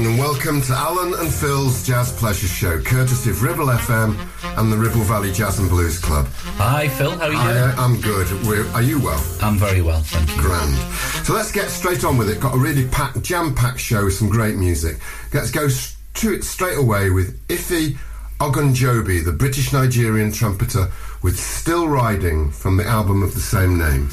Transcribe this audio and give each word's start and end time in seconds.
Everyone, 0.00 0.18
and 0.18 0.32
welcome 0.32 0.62
to 0.62 0.72
Alan 0.72 1.12
and 1.20 1.30
Phil's 1.30 1.86
Jazz 1.86 2.10
Pleasure 2.12 2.46
Show, 2.46 2.80
courtesy 2.80 3.28
of 3.30 3.42
Ribble 3.42 3.66
FM 3.66 4.16
and 4.58 4.72
the 4.72 4.76
Ribble 4.78 5.02
Valley 5.02 5.30
Jazz 5.30 5.58
and 5.58 5.68
Blues 5.68 5.98
Club. 5.98 6.26
Hi, 6.56 6.88
Phil. 6.88 7.10
How 7.18 7.26
are 7.26 7.32
you 7.32 7.36
I, 7.36 7.52
doing? 7.52 7.62
uh, 7.64 7.74
I'm 7.76 8.00
good. 8.00 8.46
We're, 8.46 8.66
are 8.70 8.80
you 8.80 8.98
well? 8.98 9.22
I'm 9.42 9.58
very 9.58 9.82
well, 9.82 10.00
thank 10.00 10.34
you. 10.34 10.40
Grand. 10.40 10.74
So 11.26 11.34
let's 11.34 11.52
get 11.52 11.68
straight 11.68 12.02
on 12.04 12.16
with 12.16 12.30
it. 12.30 12.40
Got 12.40 12.54
a 12.54 12.58
really 12.58 12.88
packed, 12.88 13.20
jam-packed 13.22 13.78
show 13.78 14.06
with 14.06 14.14
some 14.14 14.30
great 14.30 14.56
music. 14.56 14.96
Let's 15.34 15.50
go 15.50 15.68
to 15.68 16.32
it 16.32 16.44
straight 16.44 16.78
away 16.78 17.10
with 17.10 17.38
Ife 17.50 17.94
Ogunjobi, 18.40 19.22
the 19.22 19.32
British 19.32 19.70
Nigerian 19.74 20.32
trumpeter, 20.32 20.90
with 21.22 21.38
Still 21.38 21.88
Riding 21.88 22.50
from 22.50 22.78
the 22.78 22.86
album 22.86 23.22
of 23.22 23.34
the 23.34 23.40
same 23.40 23.76
name. 23.76 24.08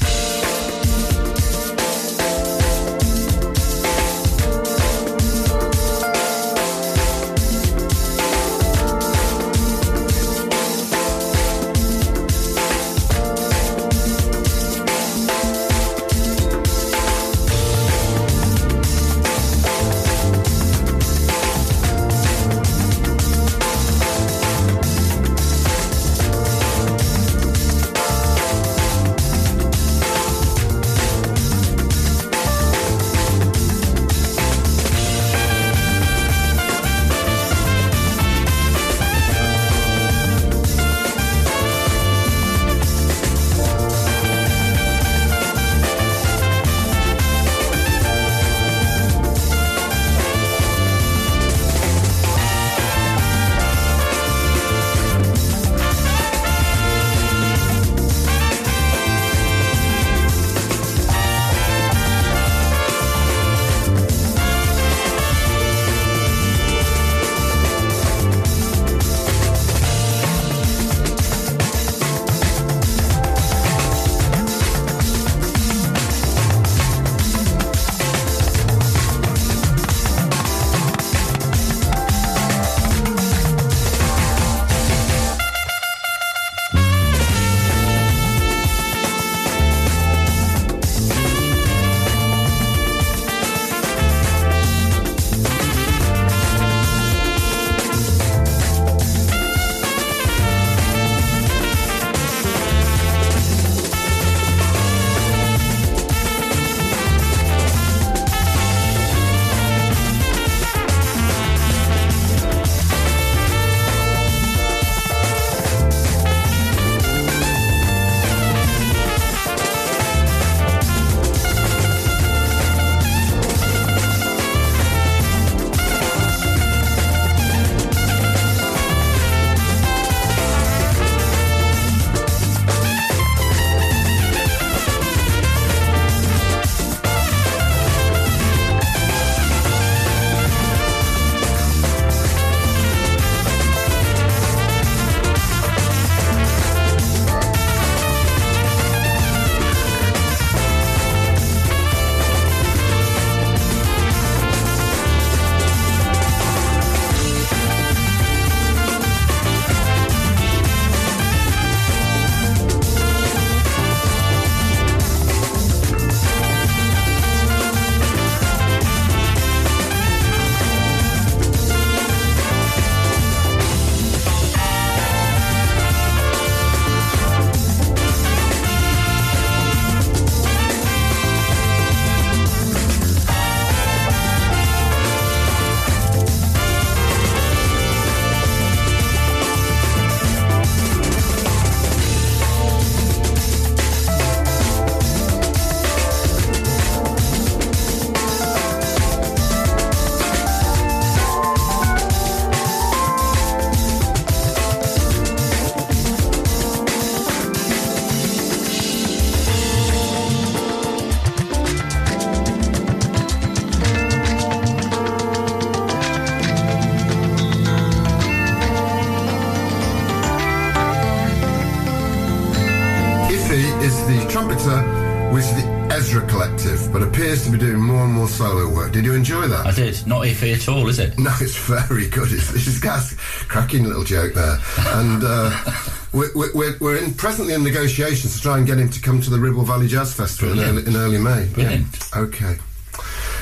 Iffy 230.28 230.54
at 230.54 230.68
all, 230.68 230.88
is 230.88 230.98
it? 230.98 231.18
No, 231.18 231.32
it's 231.40 231.56
very 231.56 232.08
good. 232.08 232.32
It's, 232.32 232.54
it's 232.54 232.78
gas, 232.80 233.14
cracking 233.48 233.84
little 233.84 234.04
joke 234.04 234.34
there. 234.34 234.58
And 234.78 235.22
uh, 235.24 235.50
we're, 236.12 236.30
we're, 236.34 236.78
we're 236.80 236.96
in, 236.96 237.14
presently 237.14 237.54
in 237.54 237.62
negotiations 237.64 238.36
to 238.36 238.42
try 238.42 238.58
and 238.58 238.66
get 238.66 238.78
him 238.78 238.90
to 238.90 239.00
come 239.00 239.20
to 239.20 239.30
the 239.30 239.38
Ribble 239.38 239.64
Valley 239.64 239.88
Jazz 239.88 240.14
Festival 240.14 240.58
in 240.58 240.64
early, 240.64 240.86
in 240.86 240.96
early 240.96 241.18
May. 241.18 241.48
Brilliant. 241.52 241.86
Yeah. 242.14 242.20
Okay. 242.20 242.56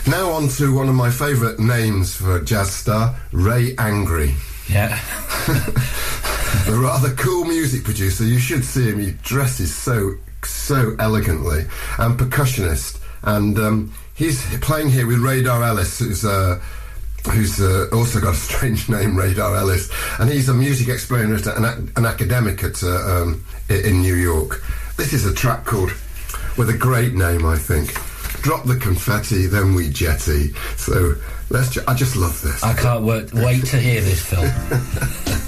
Now 0.08 0.30
on 0.30 0.48
to 0.50 0.72
one 0.74 0.88
of 0.88 0.94
my 0.94 1.10
favourite 1.10 1.58
names 1.58 2.14
for 2.14 2.36
a 2.36 2.44
jazz 2.44 2.72
star, 2.72 3.16
Ray 3.32 3.74
Angry. 3.76 4.34
Yeah. 4.68 5.00
a 6.68 6.72
rather 6.72 7.12
cool 7.14 7.44
music 7.44 7.82
producer. 7.82 8.24
You 8.24 8.38
should 8.38 8.64
see 8.64 8.90
him. 8.90 9.00
He 9.00 9.10
dresses 9.22 9.74
so 9.74 10.14
so 10.44 10.94
elegantly, 10.98 11.66
and 11.98 12.18
percussionist. 12.18 13.00
And 13.22 13.58
um, 13.58 13.94
he's 14.14 14.44
playing 14.58 14.90
here 14.90 15.06
with 15.06 15.18
Radar 15.18 15.62
Ellis, 15.62 15.98
who's 15.98 16.24
uh, 16.24 16.60
who's 17.30 17.60
uh, 17.60 17.88
also 17.92 18.20
got 18.20 18.34
a 18.34 18.36
strange 18.36 18.88
name, 18.96 19.16
Radar 19.16 19.56
Ellis, 19.56 19.90
and 20.18 20.30
he's 20.30 20.48
a 20.48 20.54
music 20.54 20.88
explainer 20.88 21.34
and 21.34 21.46
an, 21.46 21.92
an 21.96 22.06
academic 22.06 22.62
at 22.64 22.82
uh, 22.82 23.22
um, 23.22 23.44
in 23.68 24.00
New 24.00 24.14
York. 24.14 24.62
This 24.96 25.12
is 25.12 25.26
a 25.26 25.34
track 25.34 25.64
called 25.64 25.90
with 26.56 26.70
a 26.70 26.76
great 26.76 27.14
name, 27.14 27.44
I 27.44 27.56
think. 27.56 27.94
Drop 28.42 28.64
the 28.64 28.76
confetti, 28.76 29.46
then 29.46 29.74
we 29.74 29.90
jetty. 29.90 30.52
So 30.76 31.14
let's. 31.50 31.70
Ju- 31.70 31.82
I 31.88 31.94
just 31.94 32.16
love 32.16 32.40
this. 32.42 32.62
I 32.62 32.74
can't 32.74 33.04
wait, 33.04 33.32
wait 33.34 33.64
to 33.66 33.76
hear 33.78 34.00
this, 34.00 34.24
Phil. 34.24 35.42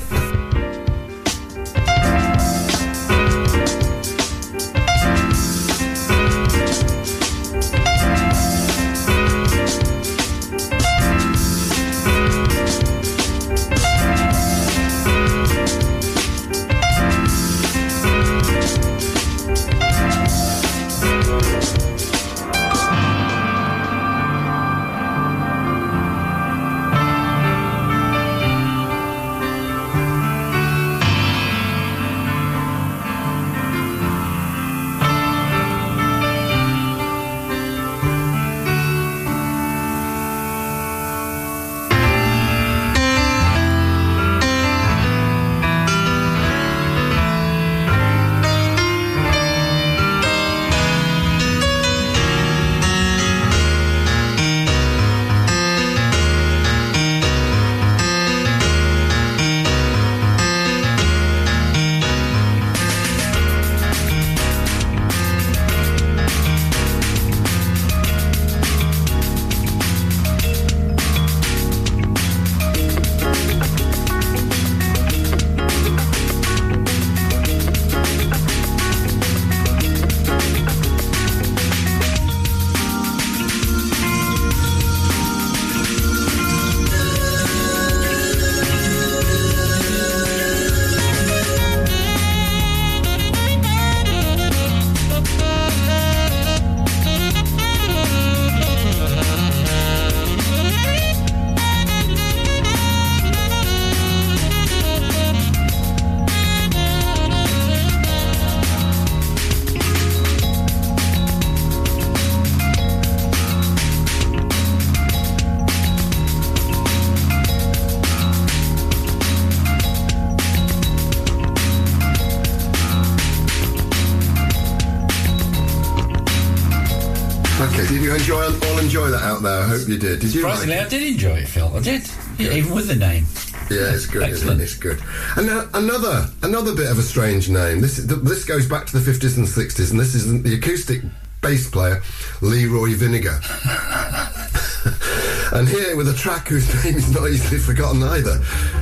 enjoy 128.78 129.10
that 129.10 129.22
out 129.22 129.42
there. 129.42 129.60
I 129.60 129.66
hope 129.66 129.88
you 129.88 129.98
did. 129.98 130.20
Did 130.20 130.34
you? 130.34 130.40
Surprisingly, 130.40 130.76
like 130.76 130.86
I 130.86 130.88
did 130.88 131.02
enjoy 131.02 131.38
it, 131.38 131.48
Phil. 131.48 131.70
I 131.74 131.80
did, 131.80 132.08
good. 132.36 132.52
even 132.52 132.74
with 132.74 132.88
the 132.88 132.96
name. 132.96 133.24
Yeah, 133.70 133.94
it's 133.94 134.06
good. 134.06 134.22
Excellent. 134.22 134.60
It? 134.60 134.64
It's 134.64 134.74
good. 134.74 135.00
And 135.36 135.46
now 135.46 135.68
another 135.74 136.28
another 136.42 136.74
bit 136.74 136.90
of 136.90 136.98
a 136.98 137.02
strange 137.02 137.48
name. 137.48 137.80
This 137.80 137.98
this 137.98 138.44
goes 138.44 138.66
back 138.66 138.86
to 138.86 138.98
the 138.98 139.04
fifties 139.04 139.36
and 139.36 139.46
sixties, 139.48 139.90
and 139.90 140.00
this 140.00 140.14
is 140.14 140.42
the 140.42 140.54
acoustic 140.54 141.02
bass 141.42 141.68
player 141.70 142.02
Leroy 142.40 142.94
Vinegar. 142.94 143.40
and 145.52 145.68
here 145.68 145.96
with 145.96 146.08
a 146.08 146.14
track 146.14 146.48
whose 146.48 146.66
name 146.84 146.96
is 146.96 147.14
not 147.14 147.28
easily 147.28 147.60
forgotten 147.60 148.02
either, 148.02 148.36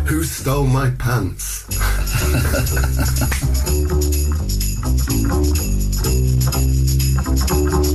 "Who 0.06 0.22
Stole 0.22 0.66
My 0.66 0.90
Pants." 0.90 1.66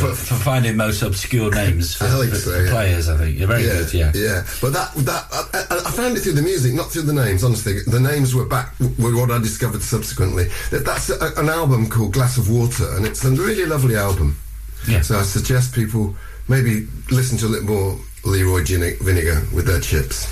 for, 0.00 0.14
for 0.14 0.34
finding 0.34 0.76
most 0.76 1.02
obscure 1.02 1.50
names 1.50 1.94
for, 1.96 2.04
I 2.04 2.08
think 2.20 2.30
for- 2.30 2.36
so, 2.36 2.50
for 2.52 2.64
yeah. 2.64 2.70
players. 2.70 3.08
I 3.08 3.16
think 3.16 3.38
you're 3.38 3.48
very 3.48 3.62
yeah, 3.64 3.72
good. 3.72 3.94
Yeah. 3.94 4.12
yeah. 4.14 4.46
But 4.60 4.72
that 4.72 4.92
that 4.94 5.26
I, 5.32 5.74
I- 5.74 5.88
I 5.88 5.90
found 5.90 6.16
it 6.16 6.20
through 6.20 6.32
the 6.34 6.42
music, 6.42 6.74
not 6.74 6.90
through 6.90 7.02
the 7.02 7.12
names. 7.12 7.44
Honestly, 7.44 7.80
the 7.86 8.00
names 8.00 8.34
were 8.34 8.46
back 8.46 8.74
were 8.98 9.14
what 9.16 9.30
I 9.30 9.38
discovered 9.38 9.82
subsequently. 9.82 10.44
That 10.70 10.84
that's 10.84 11.10
a, 11.10 11.32
an 11.36 11.48
album 11.48 11.88
called 11.88 12.12
Glass 12.12 12.38
of 12.38 12.50
Water, 12.50 12.86
and 12.96 13.06
it's 13.06 13.24
a 13.24 13.30
really 13.30 13.66
lovely 13.66 13.96
album. 13.96 14.36
Yeah. 14.88 15.02
So 15.02 15.18
I 15.18 15.22
suggest 15.22 15.74
people 15.74 16.14
maybe 16.48 16.86
listen 17.10 17.36
to 17.38 17.46
a 17.46 17.48
little 17.48 17.68
more 17.68 17.98
Leroy 18.24 18.64
Gin- 18.64 18.96
Vinegar 19.00 19.42
with 19.54 19.66
their 19.66 19.80
chips. 19.80 20.26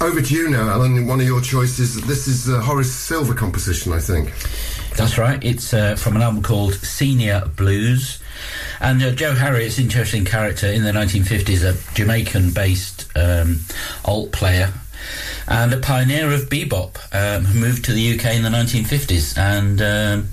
Over 0.00 0.20
to 0.20 0.34
you 0.34 0.50
now, 0.50 0.68
Alan. 0.68 1.06
One 1.06 1.20
of 1.20 1.26
your 1.26 1.40
choices. 1.40 2.00
This 2.02 2.26
is 2.26 2.48
a 2.48 2.60
Horace 2.60 2.92
Silver 2.92 3.32
composition, 3.32 3.92
I 3.92 4.00
think. 4.00 4.32
That's 4.96 5.18
right. 5.18 5.42
It's 5.42 5.72
uh, 5.72 5.94
from 5.96 6.16
an 6.16 6.22
album 6.22 6.42
called 6.42 6.72
Señor 6.74 7.54
Blues. 7.56 8.20
And 8.80 9.02
uh, 9.02 9.12
Joe 9.12 9.34
Harriott's 9.34 9.78
interesting 9.78 10.24
character. 10.24 10.66
In 10.66 10.82
the 10.82 10.92
1950s, 10.92 11.64
a 11.64 11.94
Jamaican-based 11.94 13.08
um, 13.16 13.60
alt 14.04 14.32
player 14.32 14.72
and 15.48 15.72
a 15.72 15.78
pioneer 15.78 16.32
of 16.32 16.48
bebop 16.48 16.96
um, 17.14 17.44
who 17.44 17.58
moved 17.60 17.84
to 17.86 17.92
the 17.92 18.14
UK 18.18 18.34
in 18.36 18.42
the 18.42 18.48
1950s. 18.48 19.36
And 19.38 19.80
um, 19.82 20.28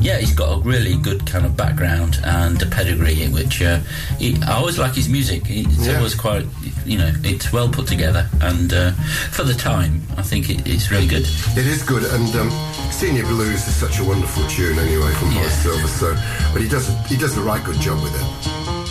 yeah, 0.00 0.18
he's 0.18 0.34
got 0.34 0.58
a 0.58 0.60
really 0.60 0.96
good 0.96 1.26
kind 1.26 1.46
of 1.46 1.56
background 1.56 2.18
and 2.24 2.60
a 2.62 2.66
pedigree, 2.66 3.22
in 3.22 3.32
which 3.32 3.62
uh, 3.62 3.80
he, 4.18 4.36
I 4.42 4.52
always 4.54 4.78
like 4.78 4.94
his 4.94 5.08
music. 5.08 5.42
It's 5.46 5.86
Yeah. 5.86 5.96
always 5.98 6.14
quite, 6.14 6.44
you 6.84 6.98
know, 6.98 7.12
it's 7.24 7.52
well 7.52 7.68
put 7.68 7.86
together. 7.86 8.28
And 8.40 8.72
uh, 8.72 8.90
for 9.30 9.44
the 9.44 9.54
time, 9.54 10.02
I 10.16 10.22
think 10.22 10.50
it, 10.50 10.66
it's 10.66 10.90
really 10.90 11.06
good. 11.06 11.26
It 11.56 11.66
is 11.66 11.82
good, 11.82 12.04
and 12.04 12.34
um, 12.36 12.50
Señor 12.90 13.26
Blues 13.28 13.66
is 13.68 13.74
such 13.74 13.98
a 13.98 14.04
wonderful 14.04 14.46
tune 14.48 14.78
anyway 14.78 15.12
from 15.14 15.28
Yeah. 15.32 15.38
Horace 15.38 15.62
Silver. 15.62 15.88
So, 15.88 16.14
but 16.52 16.62
he 16.62 16.68
does 16.68 16.88
he 17.08 17.16
does 17.16 17.36
a 17.36 17.42
right 17.42 17.62
good 17.64 17.80
job 17.80 18.02
with 18.02 18.14
it. 18.14 18.85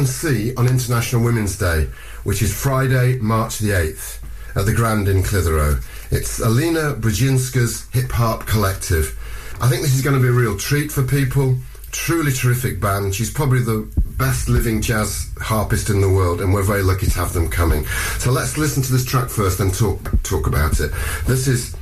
And 0.00 0.08
see 0.08 0.54
on 0.54 0.66
International 0.66 1.22
Women's 1.22 1.58
Day, 1.58 1.86
which 2.24 2.40
is 2.40 2.58
Friday, 2.58 3.18
March 3.18 3.58
the 3.58 3.72
8th 3.72 4.18
at 4.56 4.64
the 4.64 4.72
Grand 4.72 5.08
in 5.08 5.22
Clitheroe. 5.22 5.78
It's 6.10 6.40
Alina 6.40 6.94
Bzhezhinska's 6.94 7.86
Hip 7.90 8.10
Hop 8.12 8.46
Collective. 8.46 9.14
I 9.60 9.68
think 9.68 9.82
this 9.82 9.94
is 9.94 10.00
going 10.00 10.16
to 10.16 10.22
be 10.22 10.28
a 10.28 10.32
real 10.32 10.56
treat 10.56 10.90
for 10.90 11.02
people. 11.02 11.54
Truly 11.92 12.32
terrific 12.32 12.80
band. 12.80 13.14
She's 13.14 13.30
probably 13.30 13.62
the 13.62 13.92
best 14.16 14.48
living 14.48 14.80
jazz 14.80 15.28
harpist 15.38 15.90
in 15.90 16.00
the 16.00 16.08
world, 16.08 16.40
and 16.40 16.54
we're 16.54 16.62
very 16.62 16.82
lucky 16.82 17.04
to 17.04 17.18
have 17.18 17.34
them 17.34 17.50
coming. 17.50 17.84
So 18.20 18.32
let's 18.32 18.56
listen 18.56 18.82
to 18.82 18.92
this 18.92 19.04
track 19.04 19.28
first 19.28 19.60
and 19.60 19.74
talk 19.74 20.00
talk 20.22 20.46
about 20.46 20.80
it. 20.80 20.92
This 21.26 21.46
is 21.46 21.76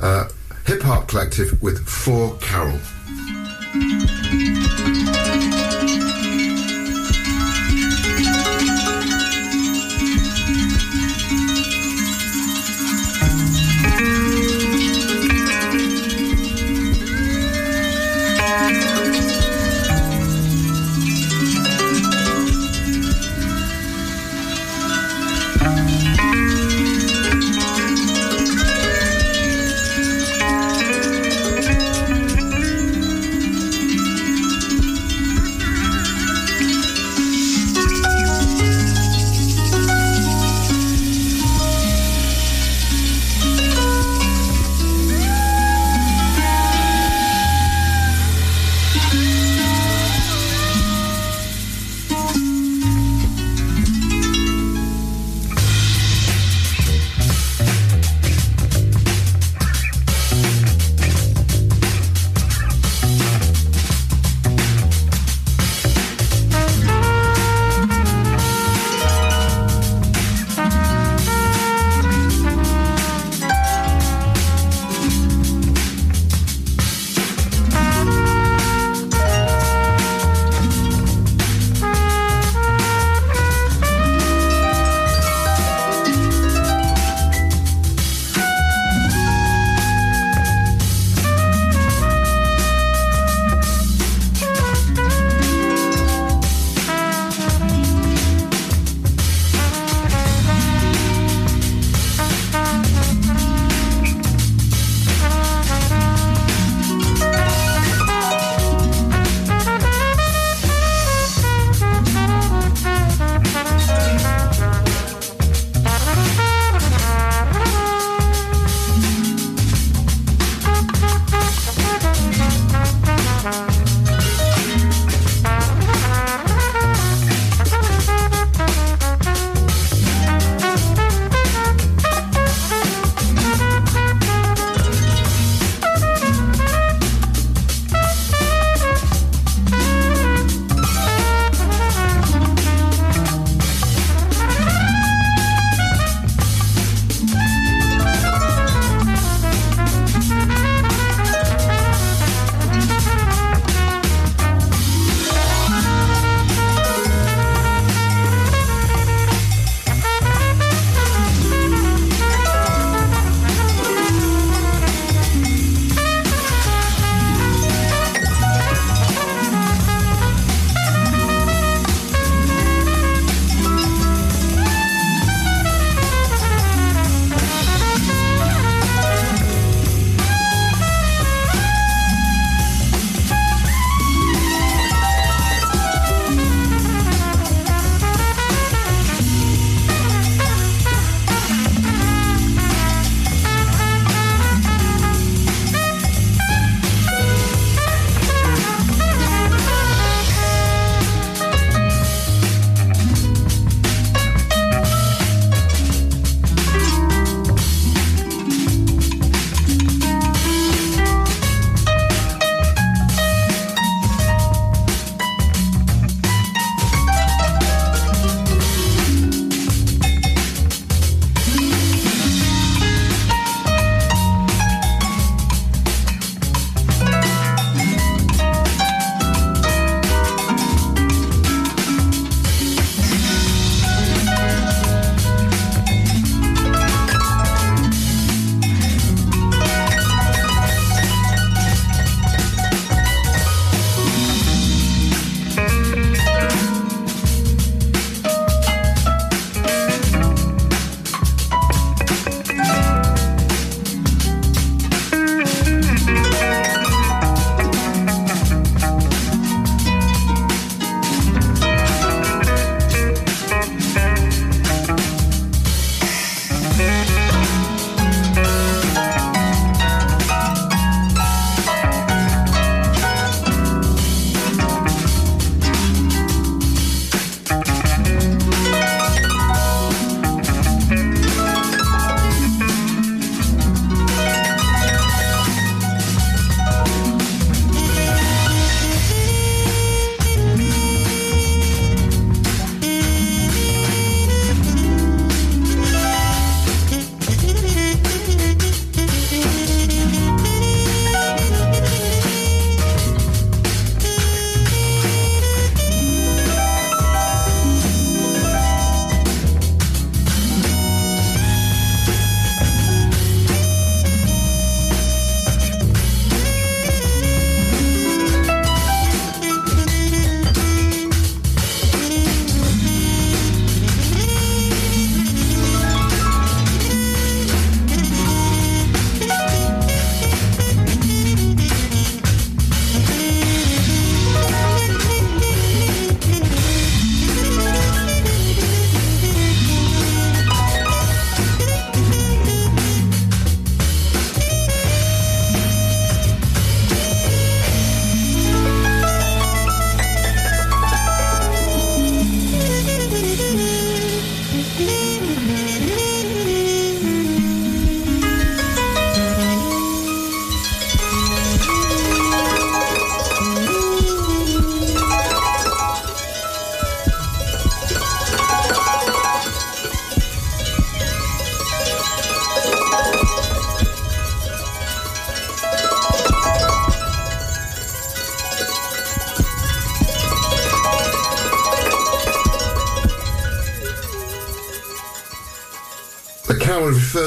uh, 0.00 0.28
HipHarp 0.62 1.08
Collective 1.08 1.60
with 1.60 1.84
For 1.88 2.36
Carol. 2.36 2.78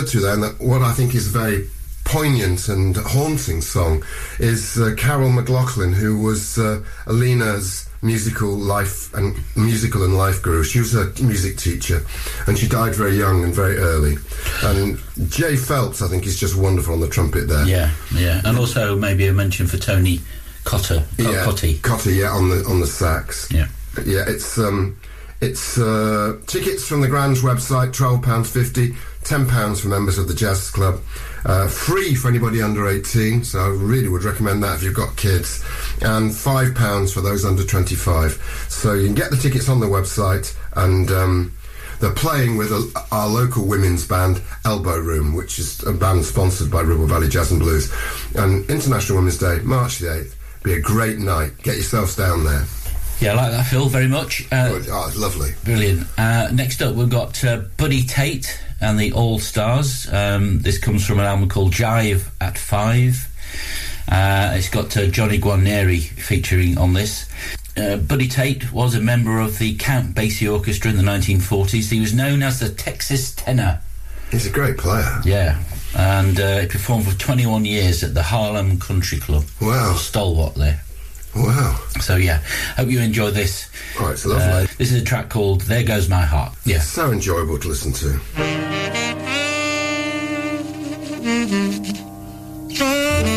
Referred 0.07 0.19
to 0.19 0.25
then, 0.25 0.41
that 0.41 0.59
what 0.59 0.81
I 0.81 0.93
think 0.93 1.15
is 1.15 1.27
very 1.27 1.69
poignant 2.05 2.69
and 2.69 2.95
haunting 2.95 3.61
song 3.61 4.03
is 4.39 4.77
uh, 4.79 4.93
Carol 4.97 5.29
McLaughlin, 5.29 5.93
who 5.93 6.21
was 6.21 6.57
uh, 6.57 6.81
Alina's 7.05 7.89
musical 8.01 8.55
life 8.55 9.13
and 9.13 9.35
musical 9.55 10.03
and 10.03 10.17
life 10.17 10.41
guru. 10.41 10.63
She 10.63 10.79
was 10.79 10.95
a 10.95 11.11
music 11.21 11.57
teacher, 11.57 12.01
and 12.47 12.57
she 12.57 12.67
died 12.67 12.95
very 12.95 13.17
young 13.17 13.43
and 13.43 13.53
very 13.53 13.77
early. 13.77 14.15
And 14.63 14.99
Jay 15.29 15.55
Phelps, 15.57 16.01
I 16.01 16.07
think, 16.07 16.25
is 16.25 16.39
just 16.39 16.55
wonderful 16.55 16.93
on 16.93 17.01
the 17.01 17.09
trumpet 17.09 17.47
there. 17.49 17.65
Yeah, 17.65 17.91
yeah, 18.13 18.41
and 18.45 18.57
also 18.57 18.95
maybe 18.95 19.27
a 19.27 19.33
mention 19.33 19.67
for 19.67 19.77
Tony 19.77 20.21
Cotter, 20.63 21.05
Co- 21.17 21.31
yeah, 21.31 21.45
Cotty. 21.45 21.81
Cotter, 21.81 22.11
yeah, 22.11 22.29
on 22.29 22.49
the 22.49 22.63
on 22.69 22.79
the 22.79 22.87
sax. 22.87 23.51
Yeah. 23.51 23.67
Yeah, 24.05 24.25
it's 24.27 24.59
um, 24.59 24.95
it's 25.41 25.77
uh, 25.79 26.37
tickets 26.45 26.87
from 26.87 27.01
the 27.01 27.07
Grand 27.07 27.37
website, 27.37 27.93
twelve 27.93 28.21
pounds 28.21 28.51
fifty, 28.51 28.93
ten 29.27 29.47
pounds 29.47 29.81
for 29.81 29.87
members 29.89 30.17
of 30.17 30.27
the 30.27 30.33
Jazz 30.33 30.69
Club, 30.69 31.01
uh, 31.45 31.67
free 31.67 32.15
for 32.15 32.29
anybody 32.29 32.61
under 32.61 32.87
eighteen. 32.87 33.43
So 33.43 33.59
I 33.59 33.67
really 33.67 34.07
would 34.07 34.23
recommend 34.23 34.63
that 34.63 34.75
if 34.75 34.83
you've 34.83 34.93
got 34.93 35.15
kids, 35.17 35.63
and 36.01 36.33
five 36.33 36.75
pounds 36.75 37.13
for 37.13 37.21
those 37.21 37.45
under 37.45 37.63
twenty-five. 37.63 38.65
So 38.69 38.93
you 38.93 39.05
can 39.05 39.15
get 39.15 39.29
the 39.31 39.37
tickets 39.37 39.69
on 39.69 39.79
the 39.79 39.87
website, 39.87 40.55
and 40.75 41.11
um, 41.11 41.53
they're 41.99 42.13
playing 42.13 42.57
with 42.57 42.71
a, 42.71 43.05
our 43.11 43.27
local 43.27 43.65
women's 43.65 44.07
band, 44.07 44.41
Elbow 44.65 44.99
Room, 44.99 45.33
which 45.33 45.59
is 45.59 45.83
a 45.83 45.91
band 45.91 46.23
sponsored 46.25 46.69
by 46.69 46.81
Ribble 46.81 47.07
Valley 47.07 47.27
Jazz 47.27 47.51
and 47.51 47.59
Blues. 47.59 47.91
And 48.35 48.69
International 48.69 49.17
Women's 49.17 49.37
Day, 49.39 49.59
March 49.63 49.99
the 49.99 50.13
eighth. 50.13 50.35
Be 50.63 50.73
a 50.73 50.79
great 50.81 51.17
night. 51.19 51.57
Get 51.63 51.75
yourselves 51.75 52.15
down 52.15 52.43
there. 52.43 52.65
Yeah, 53.19 53.31
I 53.31 53.35
like 53.35 53.51
that, 53.51 53.65
Phil, 53.65 53.89
very 53.89 54.07
much. 54.07 54.45
Uh, 54.51 54.69
Oh, 54.89 55.05
it's 55.07 55.17
lovely. 55.17 55.51
Brilliant. 55.63 56.05
Uh, 56.19 56.49
next 56.53 56.81
up, 56.83 56.93
we've 56.93 57.09
got 57.09 57.43
uh, 57.43 57.61
Buddy 57.77 58.03
Tate 58.03 58.59
and 58.81 58.99
the 58.99 59.11
All 59.11 59.39
Stars. 59.39 60.11
Um, 60.11 60.59
this 60.61 60.77
comes 60.77 61.05
from 61.05 61.19
an 61.19 61.25
album 61.25 61.49
called 61.49 61.73
Jive 61.73 62.29
at 62.39 62.57
Five. 62.57 63.27
Uh, 64.09 64.53
it's 64.55 64.69
got 64.69 64.95
uh, 64.95 65.07
Johnny 65.07 65.39
Guarnieri 65.39 66.01
featuring 66.01 66.77
on 66.77 66.93
this. 66.93 67.29
Uh, 67.75 67.97
Buddy 67.97 68.27
Tate 68.27 68.71
was 68.71 68.95
a 68.95 69.01
member 69.01 69.39
of 69.39 69.59
the 69.59 69.75
Count 69.75 70.15
Basie 70.15 70.51
Orchestra 70.51 70.89
in 70.89 70.97
the 70.97 71.03
1940s. 71.03 71.91
He 71.91 71.99
was 71.99 72.13
known 72.13 72.41
as 72.41 72.59
the 72.59 72.69
Texas 72.69 73.35
Tenor. 73.35 73.81
He's 74.31 74.47
a 74.47 74.51
great 74.51 74.77
player. 74.77 75.21
Yeah. 75.23 75.61
And 75.95 76.39
uh, 76.39 76.59
he 76.59 76.67
performed 76.67 77.05
for 77.07 77.17
21 77.17 77.65
years 77.65 78.03
at 78.03 78.13
the 78.13 78.23
Harlem 78.23 78.79
Country 78.79 79.19
Club. 79.19 79.45
Wow. 79.61 79.93
Stalwart 79.95 80.55
there. 80.55 80.81
Wow. 81.35 81.79
So, 82.01 82.15
yeah, 82.15 82.41
hope 82.75 82.89
you 82.89 82.99
enjoy 82.99 83.31
this. 83.31 83.69
Oh, 83.99 84.09
it's 84.09 84.25
lovely. 84.25 84.43
Uh, 84.43 84.67
this 84.77 84.91
is 84.91 85.01
a 85.01 85.05
track 85.05 85.29
called 85.29 85.61
There 85.61 85.83
Goes 85.83 86.09
My 86.09 86.21
Heart. 86.21 86.53
Yeah. 86.65 86.79
So 86.79 87.11
enjoyable 87.11 87.59
to 87.59 87.67
listen 87.67 87.93
to. 87.93 88.19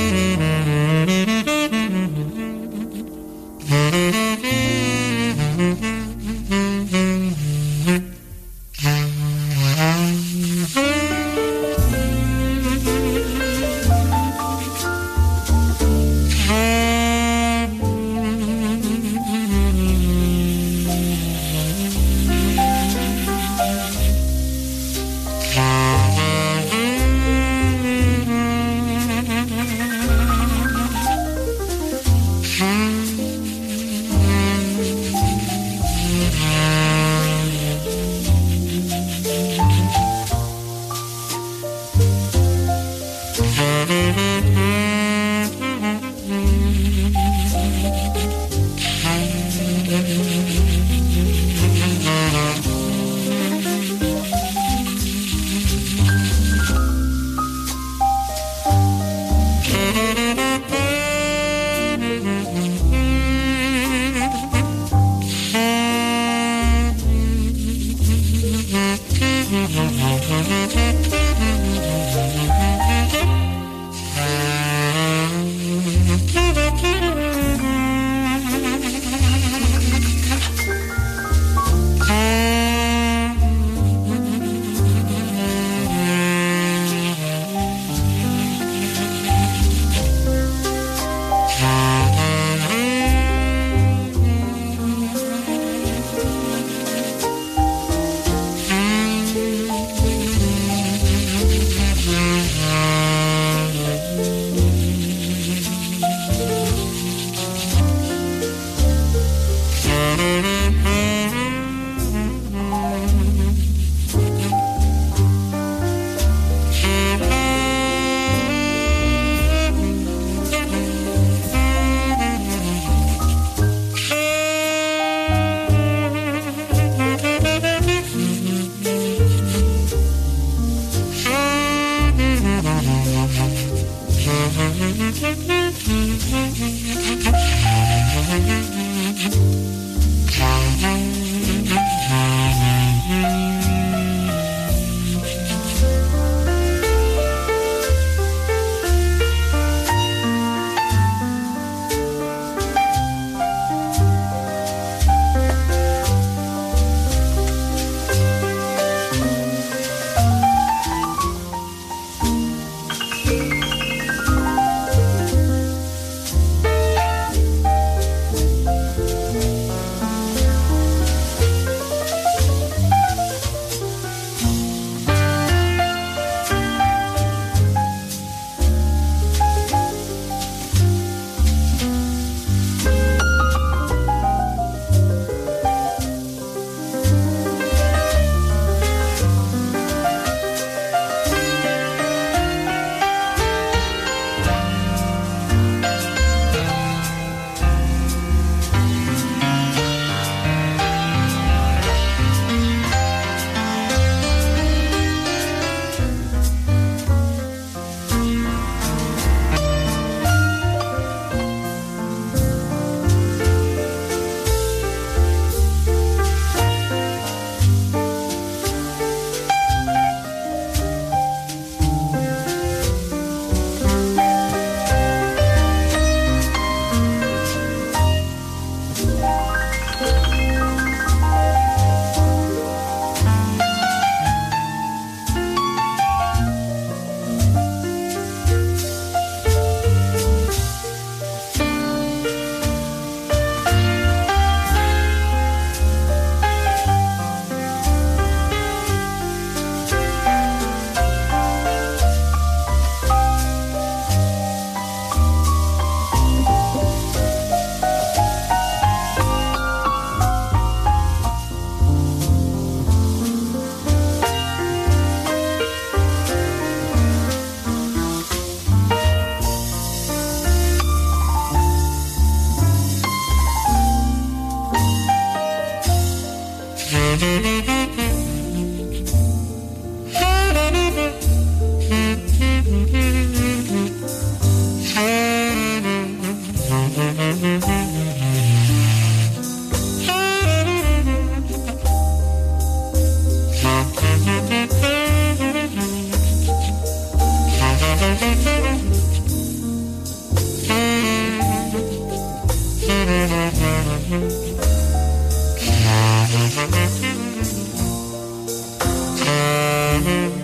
Next, 310.10 310.39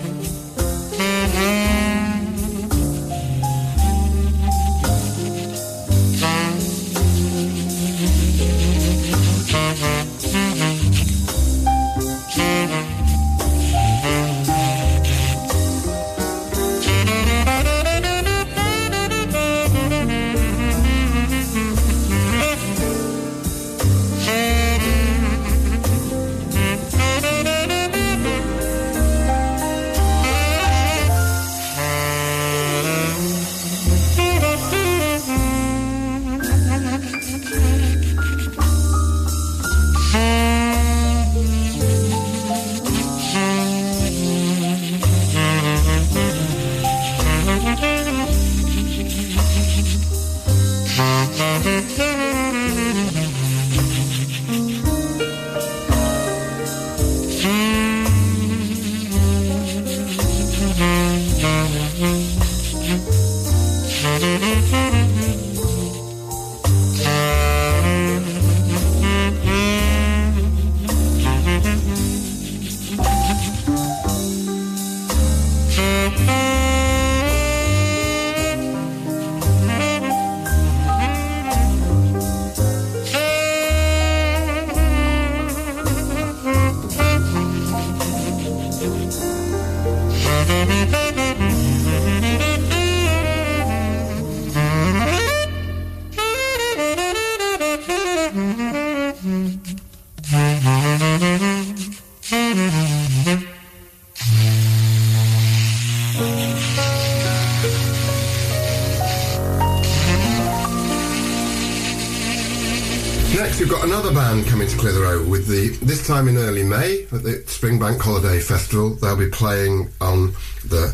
Clitheroe 114.87 115.27
with 115.27 115.47
the 115.47 115.67
this 115.85 116.07
time 116.07 116.29
in 116.29 116.37
early 116.37 116.63
May 116.63 117.03
at 117.11 117.21
the 117.21 117.43
Springbank 117.45 117.99
Holiday 117.99 118.39
Festival. 118.39 118.91
They'll 118.91 119.17
be 119.17 119.27
playing 119.27 119.89
on 119.99 120.31
the 120.63 120.87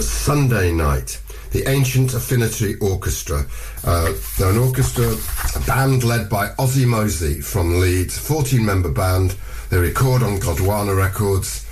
Sunday 0.00 0.70
night. 0.70 1.20
The 1.50 1.68
Ancient 1.68 2.14
Infinity 2.14 2.76
Orchestra. 2.76 3.44
Uh, 3.82 4.12
they're 4.38 4.52
an 4.52 4.58
orchestra, 4.58 5.16
a 5.56 5.66
band 5.66 6.04
led 6.04 6.30
by 6.30 6.50
Ozzy 6.50 6.86
Moysey 6.86 7.42
from 7.42 7.80
Leeds, 7.80 8.16
14 8.16 8.64
member 8.64 8.92
band. 8.92 9.34
They 9.70 9.78
record 9.78 10.22
on 10.22 10.38
Gondwana 10.38 10.96
Records, 10.96 11.66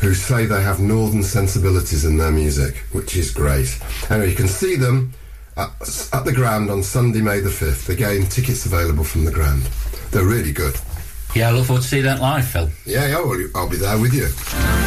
who 0.00 0.14
say 0.14 0.46
they 0.46 0.62
have 0.62 0.80
northern 0.80 1.22
sensibilities 1.22 2.06
in 2.06 2.16
their 2.16 2.32
music, 2.32 2.76
which 2.92 3.14
is 3.14 3.30
great. 3.30 3.78
Anyway, 4.08 4.30
you 4.30 4.36
can 4.36 4.48
see 4.48 4.76
them 4.76 5.12
at, 5.58 5.68
at 6.14 6.24
the 6.24 6.32
Grand 6.32 6.70
on 6.70 6.82
Sunday, 6.82 7.20
May 7.20 7.40
the 7.40 7.50
5th. 7.50 7.90
Again, 7.90 8.24
tickets 8.24 8.64
available 8.64 9.04
from 9.04 9.26
the 9.26 9.30
Grand. 9.30 9.68
They're 10.12 10.24
really 10.24 10.52
good. 10.52 10.80
Yeah, 11.34 11.48
I 11.48 11.52
look 11.52 11.66
forward 11.66 11.82
to 11.82 11.88
see 11.88 12.00
that 12.00 12.20
live, 12.20 12.46
Phil. 12.46 12.68
Yeah, 12.86 13.06
yeah, 13.06 13.20
well, 13.20 13.38
I'll 13.54 13.68
be 13.68 13.76
there 13.76 13.98
with 13.98 14.12
you. 14.12 14.79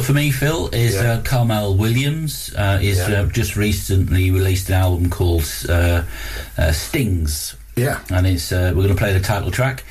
Up 0.00 0.06
for 0.06 0.14
me, 0.14 0.30
Phil, 0.30 0.70
is 0.72 0.94
Yeah. 0.94 1.12
uh, 1.12 1.20
Kamaal 1.20 1.76
Williams. 1.76 2.50
Uh, 2.56 2.78
is 2.80 2.96
Yeah. 2.96 3.20
uh, 3.20 3.26
just 3.26 3.54
recently 3.54 4.30
released 4.30 4.70
an 4.70 4.76
album 4.76 5.10
called 5.10 5.44
uh, 5.68 6.00
uh, 6.56 6.72
Stings, 6.72 7.54
Yeah. 7.76 7.98
and 8.08 8.26
it's 8.26 8.50
uh, 8.50 8.72
we're 8.74 8.84
going 8.84 8.94
to 8.96 8.98
play 8.98 9.12
the 9.12 9.20
title 9.20 9.50
track. 9.50 9.84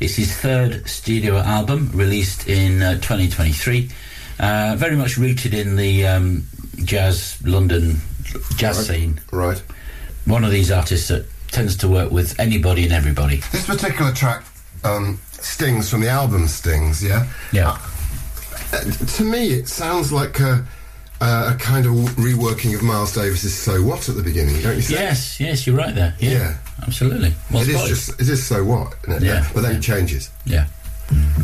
It's 0.00 0.16
his 0.16 0.30
third 0.34 0.86
studio 0.86 1.38
album, 1.38 1.90
released 1.94 2.46
in 2.46 2.82
uh, 2.82 2.96
2023. 2.96 3.88
Uh, 4.38 4.74
very 4.76 4.96
much 4.96 5.16
rooted 5.16 5.54
in 5.54 5.76
the 5.76 6.06
um, 6.08 6.46
jazz 6.84 7.38
London 7.42 8.02
jazz 8.56 8.76
Right. 8.76 8.86
scene. 8.86 9.20
Right. 9.32 9.62
One 10.26 10.44
of 10.44 10.50
these 10.50 10.70
artists 10.70 11.08
that 11.08 11.24
tends 11.52 11.74
to 11.76 11.88
work 11.88 12.10
with 12.10 12.38
anybody 12.38 12.84
and 12.84 12.92
everybody. 12.92 13.40
This 13.50 13.64
particular 13.64 14.12
track, 14.12 14.44
um, 14.84 15.20
Stings 15.40 15.88
from 15.88 16.00
the 16.02 16.10
album 16.10 16.48
Stings, 16.48 17.02
yeah? 17.02 17.26
Yeah. 17.50 17.78
To 18.82 19.24
me, 19.24 19.48
it 19.54 19.68
sounds 19.68 20.12
like 20.12 20.40
a, 20.40 20.64
a 21.20 21.56
kind 21.58 21.86
of 21.86 21.92
reworking 22.16 22.74
of 22.74 22.82
Miles 22.82 23.14
Davis's 23.14 23.54
So 23.54 23.82
What 23.82 24.08
at 24.08 24.16
the 24.16 24.22
beginning, 24.22 24.60
don't 24.62 24.76
you 24.76 24.82
think? 24.82 24.98
Yes, 24.98 25.38
yes, 25.40 25.66
you're 25.66 25.76
right 25.76 25.94
there. 25.94 26.14
Yeah, 26.18 26.30
Yeah. 26.30 26.54
absolutely. 26.82 27.32
Well 27.52 27.62
It 27.62 27.68
is 27.68 27.74
spotted. 27.76 27.88
just, 27.94 28.20
it 28.20 28.28
is 28.28 28.46
So 28.46 28.64
What, 28.64 28.94
it? 29.08 29.22
Yeah. 29.22 29.48
But 29.54 29.62
then 29.62 29.76
it 29.76 29.82
changes. 29.82 30.30
yeah. 30.44 30.66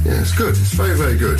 Yeah, 0.06 0.20
it's 0.22 0.34
good. 0.36 0.50
It's 0.50 0.72
very, 0.72 0.96
very 0.96 1.16
good. 1.18 1.38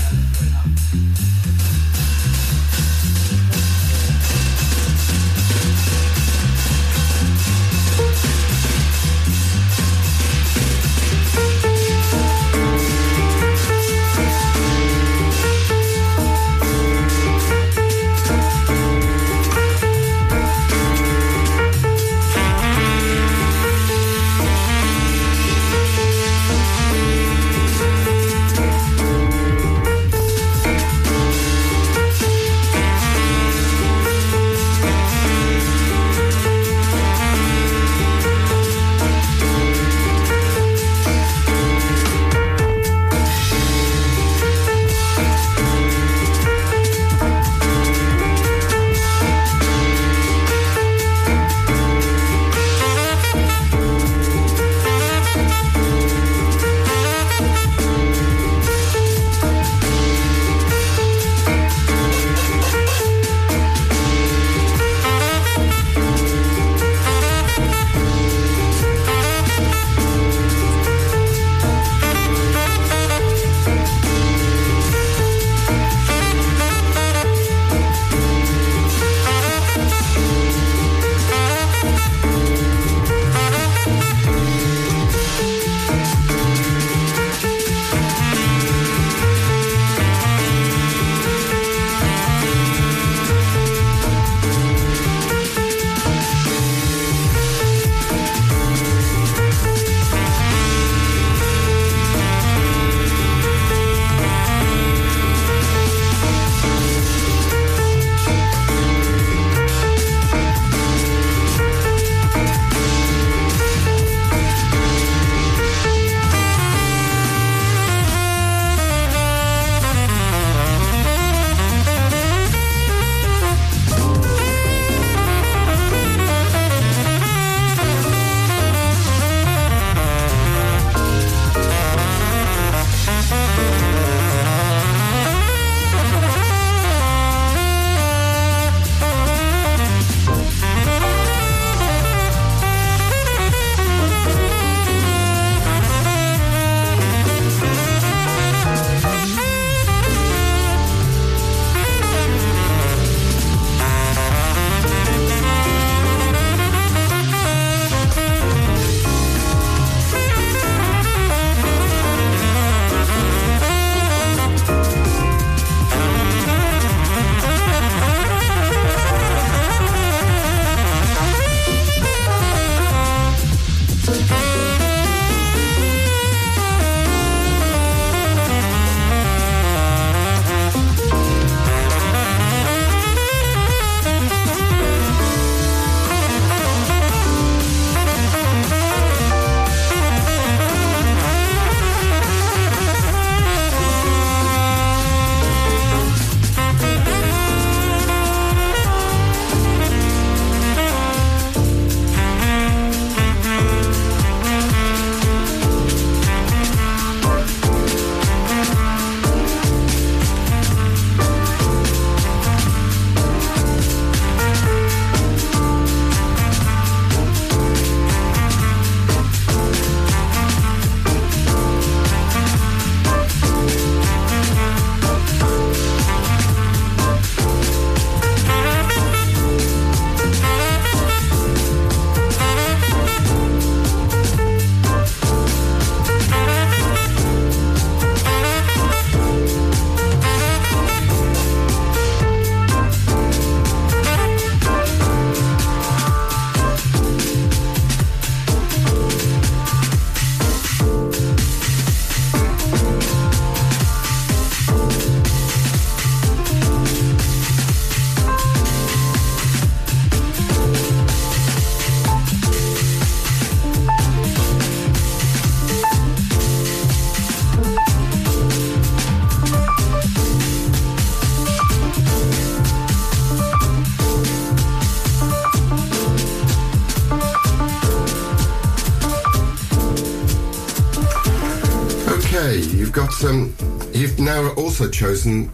Chosen 285.01 285.51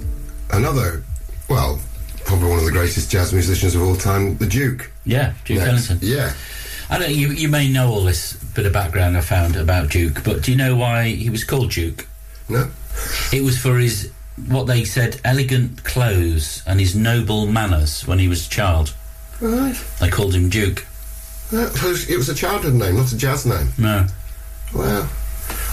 another, 0.50 1.02
well, 1.48 1.78
probably 2.24 2.48
one 2.50 2.58
of 2.58 2.64
the 2.64 2.72
greatest 2.72 3.10
jazz 3.10 3.32
musicians 3.32 3.74
of 3.76 3.82
all 3.82 3.94
time, 3.96 4.36
the 4.38 4.46
Duke. 4.46 4.90
Yeah, 5.04 5.34
Duke 5.44 5.58
Next. 5.58 5.88
Ellington. 5.90 5.98
Yeah. 6.08 6.34
I 6.90 6.98
don't. 6.98 7.14
You 7.14 7.28
you 7.28 7.48
may 7.48 7.68
know 7.70 7.88
all 7.90 8.04
this 8.04 8.32
bit 8.54 8.66
of 8.66 8.72
background 8.72 9.16
I 9.16 9.20
found 9.20 9.56
about 9.56 9.90
Duke, 9.90 10.22
but 10.24 10.42
do 10.42 10.50
you 10.52 10.56
know 10.58 10.76
why 10.76 11.08
he 11.10 11.30
was 11.30 11.44
called 11.44 11.70
Duke? 11.70 12.06
No. 12.48 12.68
It 13.32 13.42
was 13.42 13.58
for 13.58 13.76
his 13.78 14.10
what 14.48 14.66
they 14.66 14.84
said 14.84 15.20
elegant 15.24 15.82
clothes 15.84 16.62
and 16.66 16.78
his 16.78 16.94
noble 16.94 17.46
manners 17.46 18.06
when 18.06 18.18
he 18.18 18.28
was 18.28 18.46
a 18.46 18.50
child. 18.50 18.94
Right. 19.40 19.74
They 20.00 20.10
called 20.10 20.34
him 20.34 20.48
Duke. 20.48 20.86
That 21.50 21.72
was- 21.82 22.08
It 22.08 22.16
was 22.18 22.28
a 22.28 22.34
childhood 22.34 22.74
name, 22.74 22.96
not 22.96 23.12
a 23.12 23.16
jazz 23.16 23.46
name. 23.46 23.68
No. 23.78 24.06
Wow. 24.74 25.08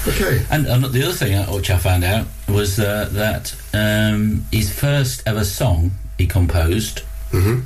Okay. 0.08 0.46
And, 0.52 0.68
and 0.68 0.84
the 0.84 1.04
other 1.04 1.14
thing 1.14 1.34
uh, 1.34 1.46
which 1.48 1.70
I 1.72 1.78
found 1.78 2.04
out 2.04 2.28
was 2.50 2.80
uh, 2.80 3.08
that 3.14 3.56
um, 3.74 4.46
his 4.52 4.72
first 4.74 5.24
ever 5.26 5.44
song 5.46 5.92
he 6.18 6.28
composed 6.28 7.00
hmm 7.32 7.62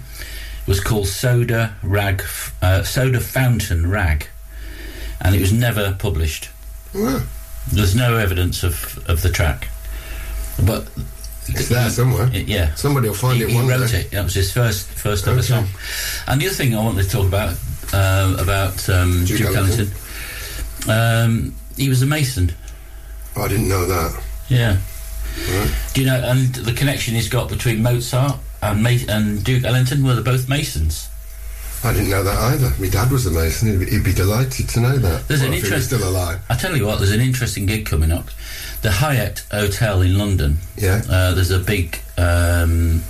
was 0.67 0.81
called 0.81 1.07
Soda 1.07 1.73
Rag, 1.81 2.21
uh, 2.61 2.83
Soda 2.83 3.21
Fountain 3.21 3.89
Rag, 3.89 4.27
and 5.21 5.33
it 5.33 5.39
was 5.39 5.53
never 5.53 5.95
published. 5.97 6.49
Wow. 6.93 7.21
There's 7.71 7.95
no 7.95 8.17
evidence 8.17 8.63
of, 8.63 8.99
of 9.07 9.21
the 9.21 9.29
track, 9.29 9.69
but 10.65 10.89
It's 11.47 11.69
there 11.69 11.89
somewhere. 11.89 12.29
it- 12.33 12.47
yeah, 12.49 12.73
Somebody 12.75 13.07
will 13.07 13.15
find 13.15 13.38
he, 13.38 13.43
it 13.43 13.49
he 13.51 13.55
one 13.55 13.67
wrote 13.69 13.89
day. 13.91 14.01
it. 14.01 14.11
That 14.11 14.25
was 14.25 14.33
his 14.33 14.51
first 14.51 14.88
first 14.89 15.25
ever 15.25 15.41
song. 15.41 15.67
And 16.27 16.41
the 16.41 16.47
other 16.47 16.55
thing 16.55 16.75
I 16.75 16.83
wanted 16.83 17.03
to 17.05 17.09
talk 17.09 17.25
about 17.27 17.55
uh, 17.93 18.35
about 18.38 18.89
um, 18.89 19.23
Duke 19.23 19.38
Duke. 19.38 19.55
Ellington, 19.55 19.91
um, 20.89 21.55
he 21.78 21.89
was 21.89 22.01
a 22.01 22.05
mason. 22.05 22.51
Oh, 23.36 23.43
I 23.43 23.47
didn't 23.47 23.69
know 23.69 23.86
that. 23.86 24.21
Yeah. 24.49 24.78
Right. 25.49 25.71
Do 25.93 26.01
you 26.01 26.07
know? 26.07 26.19
And 26.23 26.53
the 26.55 26.73
connection 26.73 27.13
he's 27.15 27.30
got 27.30 27.49
between 27.49 27.84
Mozart 27.84 28.38
and 28.61 28.82
Ma- 28.84 28.89
and 29.07 29.43
Duke 29.43 29.63
Ellington 29.63 30.03
were 30.03 30.15
they're 30.15 30.23
both 30.23 30.49
masons. 30.49 31.09
I 31.84 31.93
didn't 31.93 32.09
know 32.09 32.23
that 32.23 32.36
either. 32.53 32.71
My 32.82 32.89
dad 32.89 33.11
was 33.11 33.28
a 33.28 33.32
mason. 33.32 33.69
He'd 33.69 33.80
be, 33.86 33.91
he'd 33.91 34.03
be 34.03 34.13
delighted 34.13 34.67
to 34.69 34.80
know 34.80 34.97
that. 34.97 35.28
There's 35.28 35.41
an 35.41 35.49
Well, 35.49 35.57
if 35.57 35.63
he 35.63 35.67
interest- 35.67 35.88
still 35.88 36.09
alive. 36.09 36.39
I 36.49 36.55
tell 36.55 36.75
you 36.75 36.88
what, 36.88 36.97
there's 36.97 37.11
an 37.11 37.21
interesting 37.21 37.67
gig 37.67 37.86
coming 37.86 38.11
up. 38.11 38.30
The 38.82 38.91
Hyatt 38.91 39.43
Hotel 39.51 40.01
in 40.01 40.17
London. 40.17 40.57
Yeah. 40.75 41.03
Uh, 41.07 41.34
there's 41.36 41.51
a 41.51 41.59
big 41.59 41.99
um, 42.17 43.03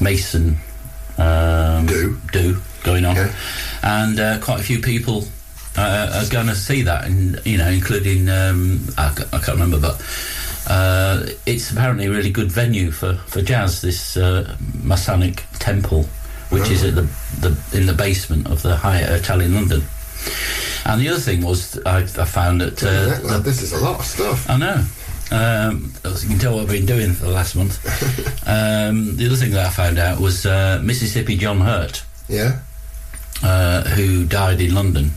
mason 0.00 0.58
um, 1.16 1.86
Do. 1.86 2.18
do 2.32 2.56
going 2.82 3.04
on, 3.04 3.16
Okay. 3.16 3.32
and 3.82 4.18
uh, 4.20 4.38
quite 4.40 4.60
a 4.60 4.62
few 4.62 4.80
people 4.80 5.24
uh, 5.80 6.22
are 6.24 6.28
going 6.30 6.46
to 6.48 6.54
see 6.54 6.82
that, 6.82 7.04
and 7.06 7.40
you 7.46 7.58
know, 7.58 7.68
including 7.68 8.28
um, 8.28 8.86
I, 8.98 9.08
I 9.32 9.38
can't 9.38 9.58
remember, 9.58 9.80
but 9.80 10.00
uh, 10.68 11.26
it's 11.46 11.70
apparently 11.70 12.06
a 12.06 12.10
really 12.10 12.30
good 12.30 12.50
venue 12.52 12.90
for, 12.90 13.14
for 13.26 13.40
jazz. 13.42 13.80
This 13.80 14.16
uh, 14.16 14.56
Masonic 14.82 15.44
temple, 15.58 16.04
which 16.50 16.70
is 16.70 16.84
at 16.84 16.94
the, 16.94 17.02
the 17.40 17.78
in 17.78 17.86
the 17.86 17.94
basement 17.94 18.46
of 18.48 18.62
the 18.62 18.76
Hyatt 18.76 19.08
Hotel 19.08 19.40
in 19.40 19.54
London. 19.54 19.82
And 20.84 21.00
the 21.00 21.08
other 21.08 21.20
thing 21.20 21.42
was, 21.42 21.78
I, 21.84 21.98
I 21.98 22.24
found 22.24 22.60
that 22.60 22.82
uh, 22.82 23.06
That- 23.08 23.22
the 23.22 23.38
this 23.38 23.62
is 23.62 23.72
a 23.72 23.78
lot 23.78 24.00
of 24.00 24.06
stuff. 24.06 24.48
I 24.48 24.56
know. 24.56 24.84
Um, 25.32 25.92
as 26.04 26.24
you 26.24 26.30
can 26.30 26.38
tell 26.40 26.54
what 26.56 26.62
I've 26.62 26.68
been 26.70 26.86
doing 26.86 27.12
for 27.12 27.26
the 27.26 27.30
last 27.30 27.54
month. 27.54 27.78
um, 28.48 29.16
the 29.16 29.26
other 29.26 29.36
thing 29.36 29.52
that 29.52 29.66
I 29.66 29.70
found 29.70 29.98
out 29.98 30.18
was 30.20 30.44
uh, 30.44 30.80
Mississippi 30.82 31.36
John 31.36 31.60
Hurt, 31.60 32.02
Yeah. 32.28 32.58
uh, 33.42 33.82
who 33.90 34.24
died 34.26 34.60
in 34.60 34.74
London, 34.74 35.12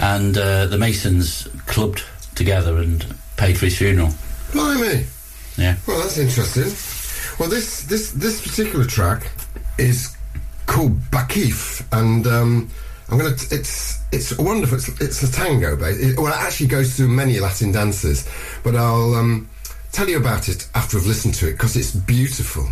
and 0.00 0.36
uh, 0.36 0.66
the 0.66 0.78
Masons 0.78 1.46
clubbed 1.66 2.02
together 2.34 2.78
and 2.78 3.06
paid 3.36 3.58
for 3.58 3.66
his 3.66 3.76
funeral. 3.76 4.10
Blimey. 4.52 5.04
Yeah. 5.56 5.76
Well, 5.86 6.00
that's 6.00 6.18
interesting. 6.18 6.72
Well, 7.38 7.48
this 7.48 7.82
this 7.84 8.12
this 8.12 8.40
particular 8.42 8.86
track 8.86 9.30
is 9.78 10.16
called 10.66 10.98
Bakiff, 11.10 11.86
and 11.92 12.26
um, 12.26 12.70
I'm 13.10 13.18
gonna. 13.18 13.36
T- 13.36 13.54
it's 13.54 14.02
it's 14.10 14.36
wonderful. 14.38 14.78
It's, 14.78 14.88
it's 15.00 15.22
a 15.22 15.30
tango, 15.30 15.76
base. 15.76 15.98
It, 15.98 16.18
well, 16.18 16.32
it 16.32 16.38
actually 16.38 16.68
goes 16.68 16.96
through 16.96 17.08
many 17.08 17.38
Latin 17.38 17.70
dances, 17.70 18.28
but 18.64 18.74
I'll 18.74 19.14
um, 19.14 19.50
tell 19.92 20.08
you 20.08 20.16
about 20.16 20.48
it 20.48 20.68
after 20.74 20.96
I've 20.96 21.06
listened 21.06 21.34
to 21.34 21.48
it 21.48 21.52
because 21.52 21.76
it's 21.76 21.94
beautiful. 21.94 22.66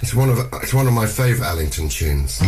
It's 0.00 0.14
one 0.14 0.30
of 0.30 0.38
it's 0.62 0.74
one 0.74 0.86
of 0.86 0.92
my 0.92 1.06
favourite 1.06 1.48
Ellington 1.48 1.88
tunes. 1.88 2.40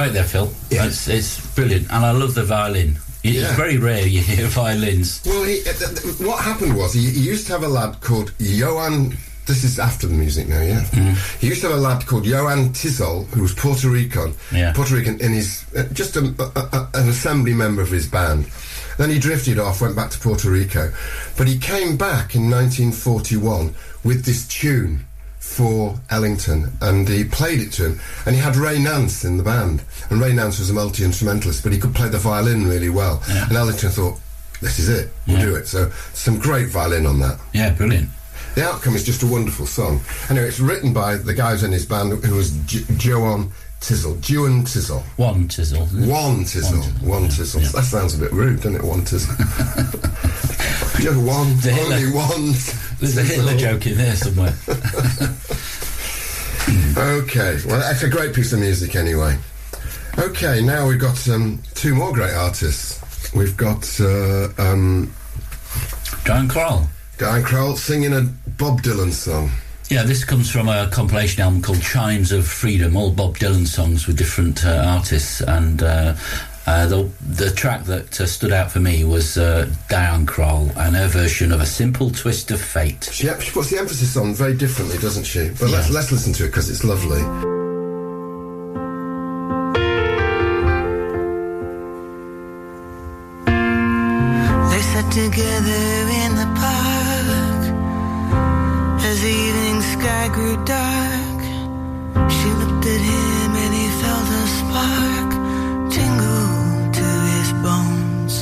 Right 0.00 0.12
there, 0.14 0.24
Phil. 0.24 0.50
Yeah. 0.70 0.86
It's, 0.86 1.08
it's 1.08 1.54
brilliant, 1.54 1.92
and 1.92 2.06
I 2.06 2.12
love 2.12 2.34
the 2.34 2.42
violin. 2.42 2.96
It's 3.22 3.36
Yeah. 3.36 3.54
very 3.54 3.76
rare 3.76 4.06
you 4.06 4.22
hear 4.22 4.46
violins. 4.62 5.20
Well, 5.26 5.44
he, 5.44 5.60
uh, 5.60 5.74
th- 5.74 6.02
th- 6.02 6.20
what 6.20 6.42
happened 6.42 6.74
was 6.74 6.94
he, 6.94 7.10
he 7.10 7.20
used 7.20 7.46
to 7.48 7.52
have 7.52 7.64
a 7.64 7.68
lad 7.68 8.00
called 8.00 8.32
Johan. 8.38 9.18
This 9.44 9.62
is 9.62 9.78
after 9.78 10.06
the 10.06 10.14
music 10.14 10.48
now, 10.48 10.62
yeah. 10.62 10.80
He 11.38 11.48
used 11.48 11.60
to 11.62 11.68
have 11.68 11.76
a 11.76 11.80
lad 11.80 12.06
called 12.06 12.24
Juan 12.26 12.70
Tizol, 12.70 13.26
who 13.34 13.42
was 13.42 13.52
Puerto 13.52 13.90
Rican. 13.90 14.34
Yeah. 14.50 14.72
Puerto 14.72 14.94
Rican 14.94 15.20
in 15.20 15.32
his 15.32 15.66
uh, 15.76 15.82
just 15.92 16.16
a, 16.16 16.20
a, 16.38 16.60
a, 16.76 16.88
an 16.94 17.08
assembly 17.10 17.52
member 17.52 17.82
of 17.82 17.90
his 17.90 18.08
band. 18.08 18.46
Then 18.96 19.10
he 19.10 19.18
drifted 19.18 19.58
off, 19.58 19.82
went 19.82 19.96
back 19.96 20.10
to 20.12 20.18
Puerto 20.18 20.48
Rico, 20.50 20.90
but 21.36 21.46
he 21.46 21.58
came 21.58 21.98
back 21.98 22.34
in 22.34 22.48
1941 22.50 23.74
with 24.04 24.24
this 24.24 24.48
tune 24.48 25.04
for 25.60 26.00
Ellington, 26.08 26.72
and 26.80 27.06
he 27.06 27.22
played 27.22 27.60
it 27.60 27.70
to 27.72 27.84
him. 27.90 28.00
And 28.24 28.34
he 28.34 28.40
had 28.40 28.56
Ray 28.56 28.78
Nance 28.78 29.24
in 29.26 29.36
the 29.36 29.42
band, 29.42 29.82
and 30.08 30.18
Ray 30.18 30.32
Nance 30.32 30.58
was 30.58 30.70
a 30.70 30.72
multi 30.72 31.04
instrumentalist, 31.04 31.62
but 31.62 31.70
he 31.70 31.78
could 31.78 31.94
play 31.94 32.08
the 32.08 32.16
violin 32.16 32.66
really 32.66 32.88
well. 32.88 33.22
Yeah. 33.28 33.46
And 33.46 33.56
Ellington 33.58 33.90
thought, 33.90 34.18
"This 34.62 34.78
is 34.78 34.88
it, 34.88 35.12
we'll 35.26 35.36
Yeah. 35.38 35.44
do 35.44 35.54
it." 35.56 35.68
So 35.68 35.92
some 36.14 36.38
great 36.38 36.68
violin 36.70 37.04
on 37.04 37.20
that. 37.20 37.38
Yeah, 37.52 37.70
brilliant. 37.74 38.08
The 38.54 38.64
outcome 38.64 38.96
is 38.96 39.04
just 39.04 39.22
a 39.22 39.26
wonderful 39.26 39.66
song. 39.66 40.00
Anyway, 40.30 40.48
it's 40.48 40.60
written 40.60 40.94
by 40.94 41.16
the 41.16 41.34
guys 41.34 41.62
in 41.62 41.72
his 41.72 41.84
band 41.84 42.24
who 42.24 42.34
was 42.34 42.52
J- 42.64 42.84
Joan 42.96 43.52
Tizzle, 43.80 44.20
Joan 44.20 44.62
Tizzle. 44.64 45.00
One 45.16 45.48
tizzle. 45.48 45.86
One 46.06 46.44
Tizzle, 46.44 46.84
one 47.02 47.24
Tizzle. 47.28 47.72
That 47.72 47.84
sounds 47.84 48.14
a 48.14 48.18
bit 48.18 48.30
rude, 48.32 48.58
doesn't 48.58 48.76
it? 48.76 48.82
One 48.84 49.00
Tizzle. 49.02 49.34
Just 51.00 51.16
one, 51.22 51.56
The 51.60 51.72
Hitler- 51.72 51.94
only 51.96 52.12
one. 52.12 52.52
There's 53.00 53.16
a 53.16 53.22
Hitler 53.22 53.56
joke 53.56 53.86
in 53.86 53.96
there 53.96 54.16
somewhere. 54.16 54.54
Okay, 56.96 57.58
well, 57.66 57.80
that's 57.80 58.02
a 58.02 58.08
great 58.08 58.34
piece 58.34 58.52
of 58.52 58.60
music 58.60 58.94
anyway. 58.94 59.36
Okay, 60.18 60.62
now 60.62 60.86
we've 60.86 61.00
got 61.00 61.26
um, 61.28 61.60
two 61.74 61.94
more 61.94 62.12
great 62.12 62.34
artists. 62.34 63.00
We've 63.34 63.56
got 63.56 63.88
uh, 64.00 64.48
um, 64.58 65.12
John 66.24 66.48
Kroll. 66.48 66.84
Diane 67.18 67.42
Krall 67.42 67.76
singing 67.76 68.12
a 68.12 68.20
Bob 68.58 68.82
Dylan 68.82 69.10
song. 69.12 69.50
Yeah, 69.90 70.04
this 70.04 70.22
comes 70.22 70.48
from 70.48 70.68
a 70.68 70.88
compilation 70.92 71.42
album 71.42 71.62
called 71.62 71.82
Chimes 71.82 72.30
of 72.30 72.46
Freedom, 72.46 72.96
all 72.96 73.10
Bob 73.10 73.38
Dylan 73.38 73.66
songs 73.66 74.06
with 74.06 74.16
different 74.16 74.64
uh, 74.64 74.84
artists. 74.86 75.40
And 75.40 75.82
uh, 75.82 76.14
uh, 76.64 76.86
the, 76.86 77.10
the 77.28 77.50
track 77.50 77.82
that 77.86 78.20
uh, 78.20 78.26
stood 78.26 78.52
out 78.52 78.70
for 78.70 78.78
me 78.78 79.02
was 79.02 79.36
uh, 79.36 79.68
Diane 79.88 80.26
Krall 80.26 80.70
and 80.76 80.94
her 80.94 81.08
version 81.08 81.50
of 81.50 81.60
A 81.60 81.66
Simple 81.66 82.08
Twist 82.08 82.52
of 82.52 82.60
Fate. 82.60 83.10
She, 83.12 83.26
she 83.40 83.50
puts 83.50 83.70
the 83.70 83.78
emphasis 83.78 84.16
on 84.16 84.32
very 84.32 84.54
differently, 84.54 84.96
doesn't 84.98 85.24
she? 85.24 85.48
But 85.48 85.70
let's, 85.70 85.90
let's 85.90 86.12
listen 86.12 86.32
to 86.34 86.44
it 86.44 86.46
because 86.50 86.70
it's 86.70 86.84
lovely. 86.84 87.22
They 94.70 94.82
sat 94.82 95.12
together 95.12 96.10
in 96.22 96.36
the 96.36 96.54
park 96.56 96.99
as 99.20 99.26
the 99.26 99.32
evening 99.32 99.80
sky 99.82 100.28
grew 100.28 100.56
dark. 100.64 101.40
She 102.36 102.48
looked 102.60 102.86
at 102.86 103.02
him 103.12 103.50
and 103.64 103.72
he 103.80 103.86
felt 104.02 104.28
a 104.40 104.46
spark 104.58 105.30
tingle 105.94 106.92
to 106.98 107.08
his 107.34 107.50
bones. 107.64 108.34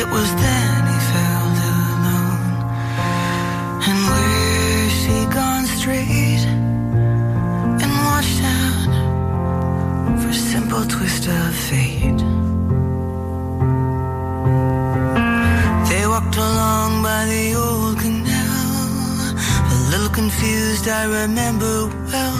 It 0.00 0.06
was 0.14 0.28
then 0.44 0.80
he 0.92 0.98
felt 1.12 1.58
alone. 1.74 2.52
And 3.88 3.98
where 4.10 4.90
she 5.00 5.16
gone 5.38 5.66
straight 5.78 6.44
and 7.82 7.92
watched 8.08 8.42
out 8.60 8.92
for 10.20 10.32
simple 10.32 10.84
twist 10.86 11.28
of 11.28 11.54
fate. 11.68 12.22
They 15.90 16.06
walked 16.06 16.36
along 16.36 17.02
by 17.02 17.24
the 17.26 17.54
old 17.54 17.89
a 20.06 20.08
confused, 20.08 20.88
I 20.88 21.04
remember 21.04 21.86
well. 22.10 22.38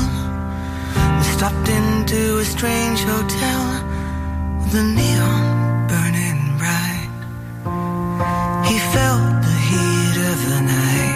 And 0.97 1.25
stopped 1.37 1.69
into 1.69 2.39
a 2.39 2.45
strange 2.45 3.01
hotel 3.01 3.63
with 4.59 4.73
the 4.73 4.85
neon 4.99 5.87
burning 5.91 6.41
bright. 6.61 7.11
He 8.69 8.77
felt 8.95 9.43
the 9.49 9.59
heat 9.69 10.17
of 10.33 10.39
the 10.51 10.61
night 10.75 11.10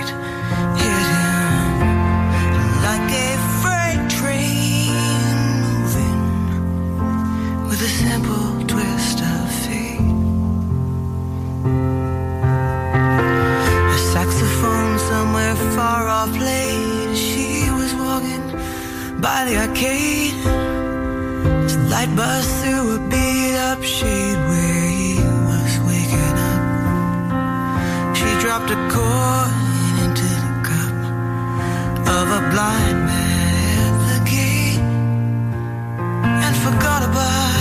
far 15.75 16.07
off 16.07 16.31
played. 16.37 17.17
She 17.17 17.69
was 17.71 17.93
walking 17.95 18.45
by 19.21 19.45
the 19.49 19.57
arcade. 19.65 20.35
His 21.65 21.77
light 21.93 22.15
buzzed 22.15 22.53
through 22.61 22.97
a 22.97 22.99
beat 23.11 23.57
up 23.71 23.83
shade 23.83 24.39
where 24.51 24.89
he 24.99 25.15
was 25.51 25.73
waking 25.89 26.37
up. 26.53 26.63
She 28.19 28.29
dropped 28.43 28.71
a 28.71 28.79
coin 28.97 29.53
into 30.05 30.29
the 30.45 30.53
cup 30.71 30.97
of 32.19 32.27
a 32.39 32.43
blind 32.53 32.99
man 33.11 33.91
at 33.91 34.05
the 34.13 34.21
gate 34.31 34.85
and 36.45 36.55
forgot 36.67 37.03
about 37.11 37.54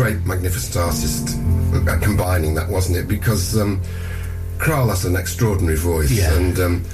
great, 0.00 0.24
magnificent 0.24 0.78
artists 0.78 1.36
uh, 1.36 1.98
combining 2.00 2.54
that, 2.54 2.66
wasn't 2.70 2.96
it? 2.96 3.06
Because 3.06 3.58
um, 3.60 3.78
Krall 4.56 4.88
has 4.88 5.04
an 5.04 5.14
extraordinary 5.14 5.76
voice, 5.76 6.10
Yeah. 6.10 6.32
and 6.36 6.58
um, 6.58 6.84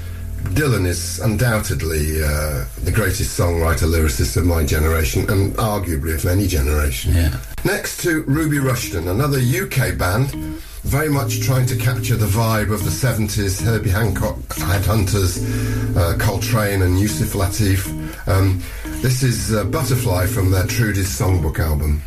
Dylan 0.57 0.85
is 0.85 1.17
undoubtedly 1.21 2.21
uh, 2.21 2.65
the 2.83 2.91
greatest 2.93 3.39
songwriter, 3.39 3.87
lyricist 3.87 4.35
of 4.35 4.45
my 4.45 4.65
generation, 4.65 5.21
and 5.29 5.53
arguably 5.53 6.15
of 6.15 6.25
any 6.25 6.47
generation. 6.47 7.13
Yeah. 7.15 7.37
Next 7.63 8.01
to 8.03 8.23
Ruby 8.23 8.59
Rushton, 8.59 9.07
another 9.07 9.39
UK 9.39 9.97
band, 9.97 10.31
very 10.83 11.07
much 11.09 11.39
trying 11.39 11.65
to 11.67 11.77
capture 11.77 12.17
the 12.17 12.25
vibe 12.25 12.73
of 12.73 12.83
the 12.83 12.89
70s, 12.91 13.63
Herbie 13.63 13.89
Hancock, 13.89 14.37
Headhunters, 14.49 15.95
uh, 15.95 16.17
Coltrane 16.17 16.81
and 16.81 16.99
Yusef 16.99 17.31
Lateef. 17.33 17.87
Um, 18.27 18.61
this 19.01 19.23
is 19.23 19.53
uh, 19.53 19.63
Butterfly 19.63 20.25
from 20.27 20.51
their 20.51 20.65
Trudy's 20.65 21.07
Songbook 21.07 21.59
album. 21.59 22.01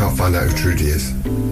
Can't 0.00 0.16
find 0.16 0.34
out 0.34 0.48
who 0.48 0.56
Trudy 0.56 0.86
is. 0.86 1.49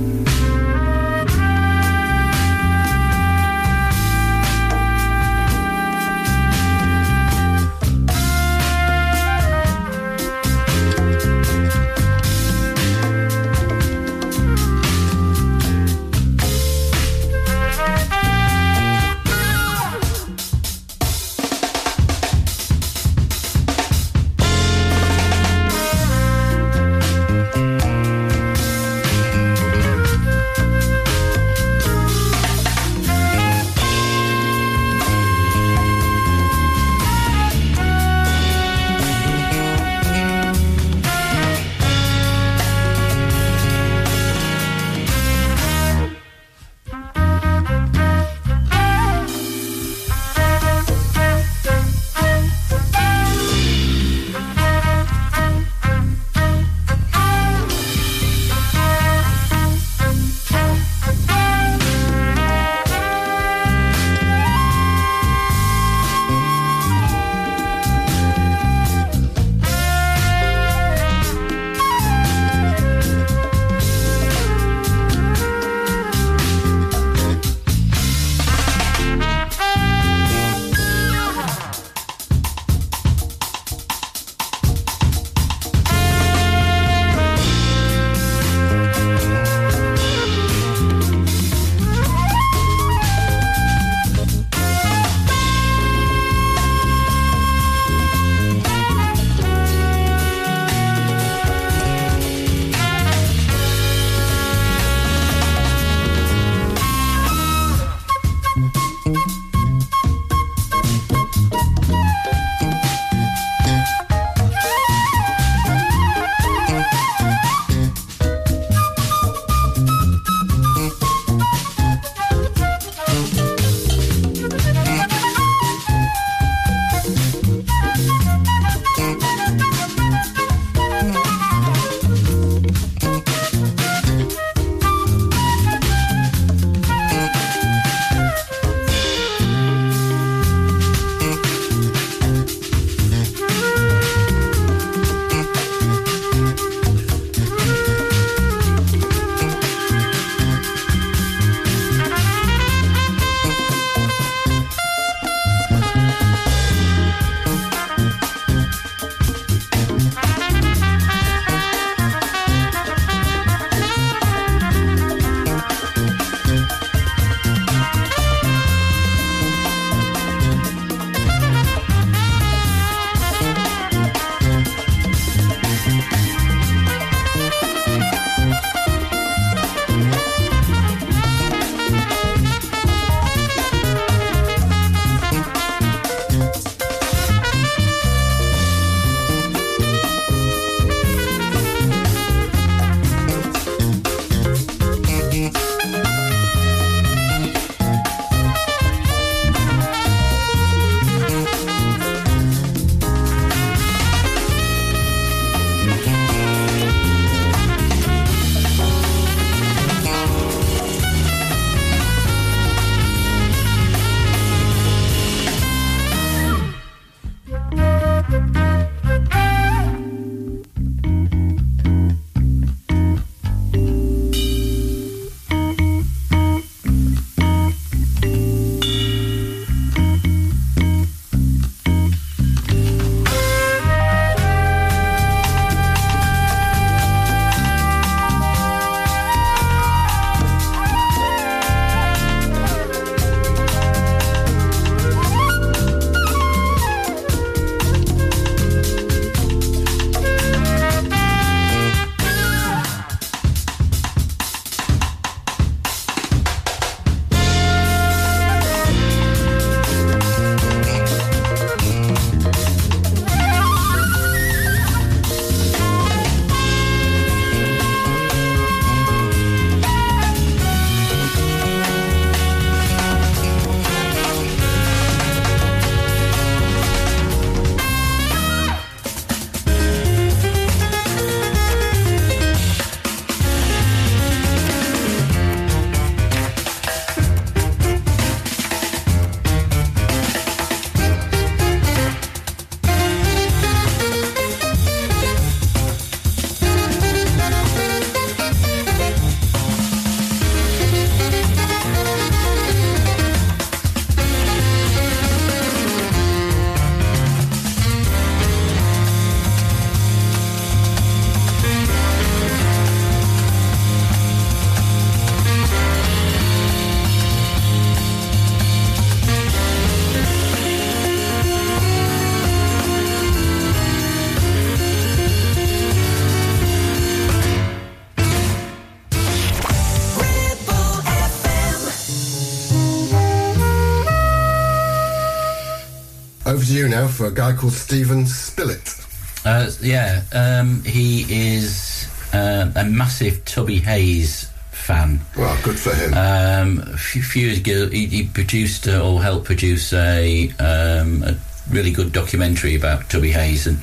To 336.64 336.72
you 336.72 336.88
now 336.88 337.08
for 337.08 337.26
a 337.26 337.30
guy 337.30 337.54
called 337.54 337.72
Stephen 337.72 338.24
Spillett. 338.24 339.04
Uh, 339.44 339.70
yeah, 339.80 340.22
um, 340.32 340.82
he 340.84 341.24
is 341.28 342.08
uh, 342.32 342.70
a 342.74 342.84
massive 342.84 343.44
Tubby 343.44 343.78
Hayes 343.78 344.50
fan. 344.70 345.20
Well, 345.36 345.58
good 345.62 345.78
for 345.78 345.94
him. 345.94 346.14
Um, 346.14 346.78
a 346.92 346.96
few, 346.96 347.22
few 347.22 347.46
years 347.46 347.58
ago, 347.58 347.88
he, 347.88 348.06
he 348.06 348.26
produced 348.26 348.88
uh, 348.88 349.06
or 349.06 349.22
helped 349.22 349.46
produce 349.46 349.92
a, 349.92 350.50
um, 350.58 351.22
a 351.22 351.36
really 351.70 351.90
good 351.90 352.12
documentary 352.12 352.74
about 352.74 353.08
Tubby 353.10 353.32
Hayes 353.32 353.66
and 353.66 353.78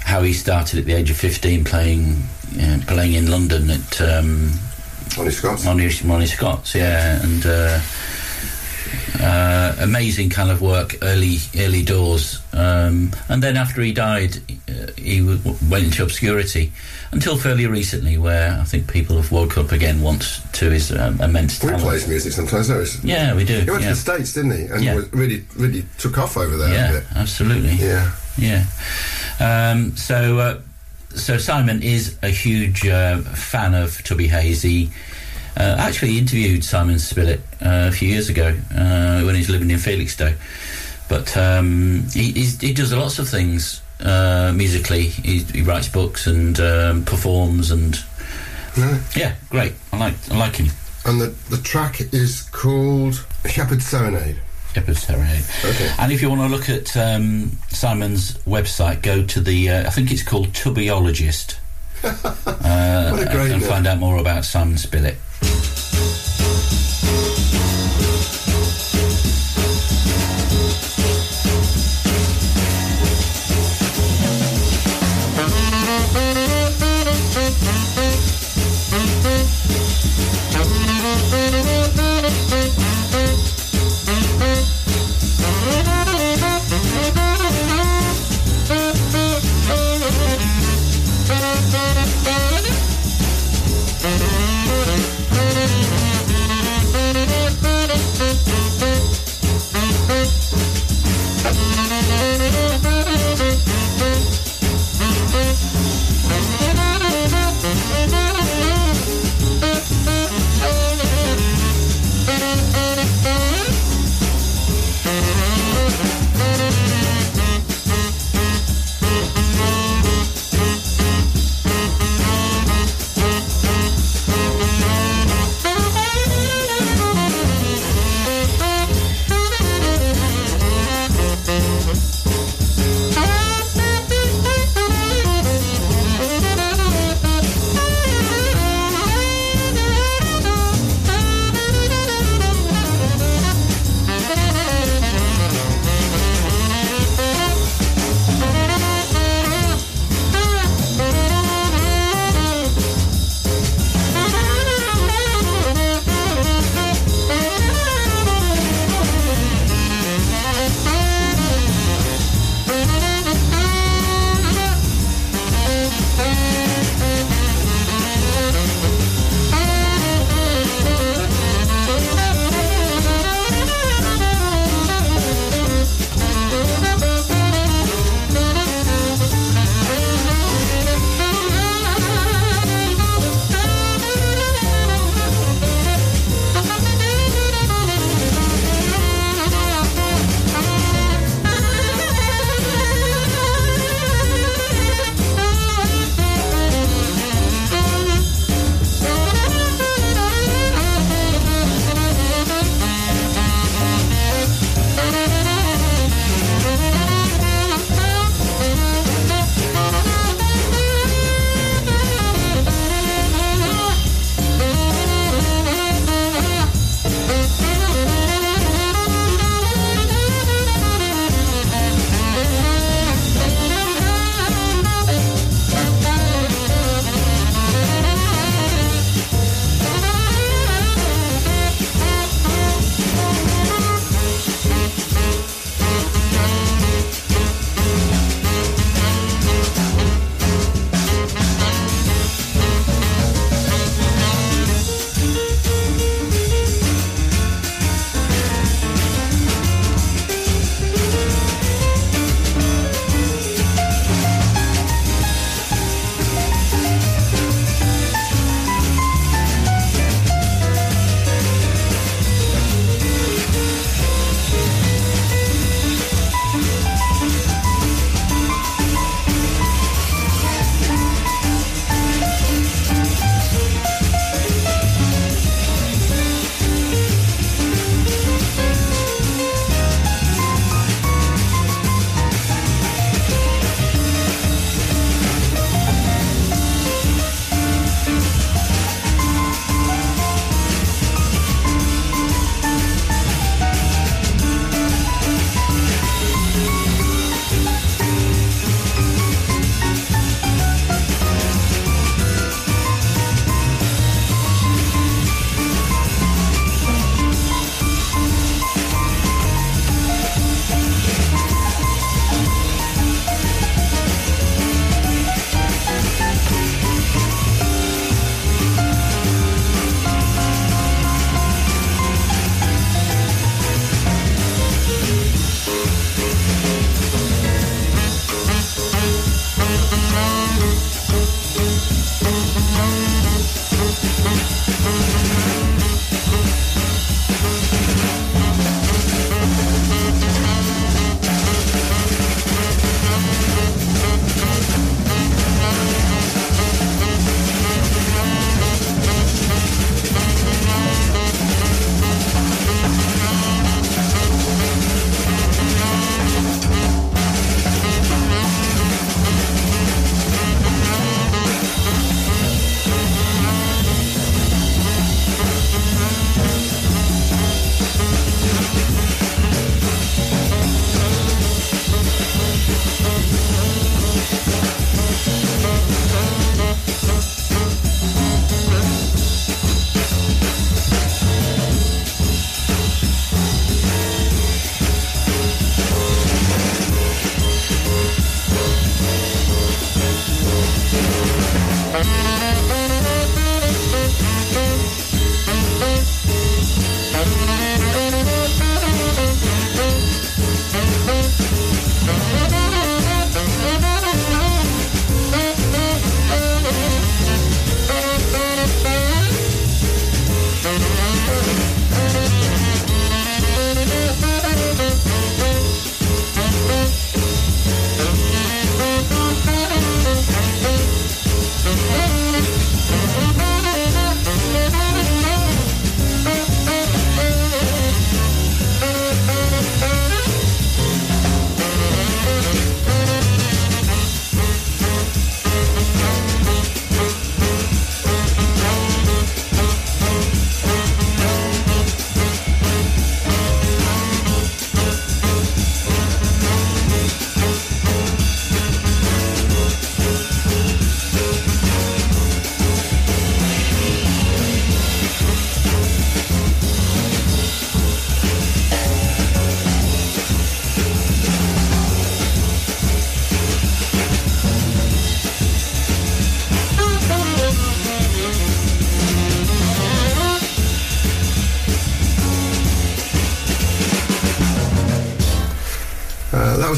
how 0.00 0.22
he 0.22 0.32
started 0.32 0.78
at 0.78 0.84
the 0.86 0.92
age 0.92 1.10
of 1.10 1.16
15 1.16 1.64
playing 1.64 2.22
uh, 2.60 2.78
playing 2.86 3.14
in 3.14 3.30
London 3.30 3.70
at 3.70 4.00
um, 4.00 4.52
Ronnie 5.16 5.30
Scott. 5.30 5.64
Ronnie, 5.64 5.90
Ronnie 6.04 6.26
Scott's, 6.26 6.74
yeah, 6.74 7.22
and 7.22 7.46
uh, 9.20 9.76
amazing 9.80 10.30
kind 10.30 10.50
of 10.50 10.60
work 10.60 10.96
early 11.02 11.36
early 11.58 11.82
doors. 11.82 12.40
Um, 12.52 13.12
and 13.28 13.42
then 13.42 13.56
after 13.56 13.80
he 13.82 13.92
died, 13.92 14.36
uh, 14.68 14.92
he 14.96 15.20
w- 15.20 15.56
went 15.70 15.84
into 15.84 16.02
obscurity 16.02 16.72
until 17.12 17.36
fairly 17.36 17.66
recently, 17.66 18.18
where 18.18 18.58
I 18.60 18.64
think 18.64 18.90
people 18.92 19.16
have 19.16 19.30
woke 19.30 19.56
up 19.58 19.72
again 19.72 20.00
once 20.00 20.40
to 20.58 20.70
his 20.70 20.90
um, 20.92 21.20
immense 21.20 21.62
We 21.62 21.68
talent. 21.68 21.84
play 21.84 21.94
his 21.94 22.08
music 22.08 22.32
sometimes. 22.32 22.70
Is. 22.70 23.04
Yeah, 23.04 23.34
we 23.34 23.44
do. 23.44 23.60
He 23.60 23.70
went 23.70 23.82
yeah. 23.82 23.90
to 23.90 23.94
the 23.94 24.00
States, 24.00 24.32
didn't 24.32 24.52
he? 24.56 24.64
And 24.64 24.82
Yeah. 24.82 25.00
really, 25.12 25.44
really 25.56 25.84
took 25.98 26.18
off 26.18 26.36
over 26.36 26.56
there 26.56 26.68
a 26.68 26.72
yeah, 26.72 26.92
bit. 26.92 27.04
absolutely. 27.14 27.74
Yeah. 27.74 28.10
Yeah. 28.36 28.64
Um, 29.40 29.96
so, 29.96 30.38
uh, 30.38 30.60
so 31.14 31.38
Simon 31.38 31.82
is 31.82 32.16
a 32.22 32.28
huge 32.28 32.84
uh, 32.86 33.18
fan 33.20 33.74
of 33.74 34.02
Tubby 34.02 34.26
Hayes. 34.26 34.62
Uh, 35.56 35.76
actually 35.78 36.18
interviewed 36.18 36.64
Simon 36.64 36.96
Spillett 36.96 37.38
uh, 37.62 37.88
a 37.88 37.92
few 37.92 38.08
years 38.08 38.28
ago 38.28 38.48
uh, 38.76 39.22
when 39.22 39.34
he 39.34 39.40
was 39.40 39.50
living 39.50 39.70
in 39.70 39.78
Felixstowe. 39.78 40.34
But 41.08 41.36
um, 41.36 42.04
he, 42.12 42.32
he's, 42.32 42.60
he 42.60 42.72
does 42.72 42.92
lots 42.92 43.18
of 43.20 43.28
things 43.28 43.80
uh, 44.00 44.52
musically. 44.56 45.02
He, 45.06 45.40
he 45.40 45.62
writes 45.62 45.88
books 45.88 46.26
and 46.26 46.58
um, 46.58 47.04
performs, 47.04 47.70
and 47.70 47.96
yeah, 49.14 49.34
great. 49.50 49.74
I 49.92 49.98
like 49.98 50.14
I 50.30 50.36
like 50.36 50.56
him. 50.56 50.66
And 51.06 51.20
the, 51.20 51.26
the 51.50 51.58
track 51.58 52.00
is 52.12 52.42
called 52.50 53.24
Shepherd's 53.48 53.86
Serenade. 53.86 54.36
Shepherd's 54.74 55.02
Serenade. 55.02 55.44
Okay. 55.64 55.90
And 56.00 56.10
if 56.10 56.20
you 56.22 56.28
want 56.30 56.40
to 56.40 56.48
look 56.48 56.68
at 56.68 56.96
um, 56.96 57.52
Simon's 57.68 58.32
website, 58.38 59.02
go 59.02 59.22
to 59.24 59.40
the 59.40 59.70
uh, 59.70 59.86
I 59.86 59.90
think 59.90 60.10
it's 60.10 60.22
called 60.24 60.48
Tubbyologist. 60.48 61.58
uh, 62.02 62.10
What 63.12 63.22
a 63.22 63.30
great 63.30 63.52
and 63.52 63.60
name. 63.60 63.70
find 63.70 63.86
out 63.86 63.98
more 63.98 64.16
about 64.16 64.44
Simon 64.44 64.76
Spillett. 64.76 65.16
Thank 65.44 65.68
you. 65.68 65.73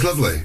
Lovely. 0.06 0.40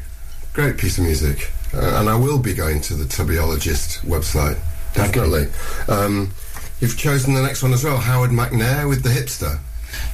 Great 0.54 0.80
piece 0.80 0.98
of 0.98 1.04
music. 1.04 1.52
Uh, 1.72 2.00
and 2.00 2.10
I 2.10 2.16
will 2.16 2.40
be 2.40 2.56
going 2.56 2.82
to 2.82 2.96
the 2.96 3.04
Tubbyologist 3.04 4.00
website. 4.00 4.58
Definitely. 4.96 5.50
Um, 5.88 6.34
you've 6.80 6.98
chosen 6.98 7.36
the 7.36 7.44
next 7.44 7.62
one 7.62 7.72
as 7.72 7.84
well, 7.84 7.98
Harold 7.98 8.32
McNair 8.32 8.90
with 8.90 9.04
The 9.04 9.10
Hipster. 9.10 9.60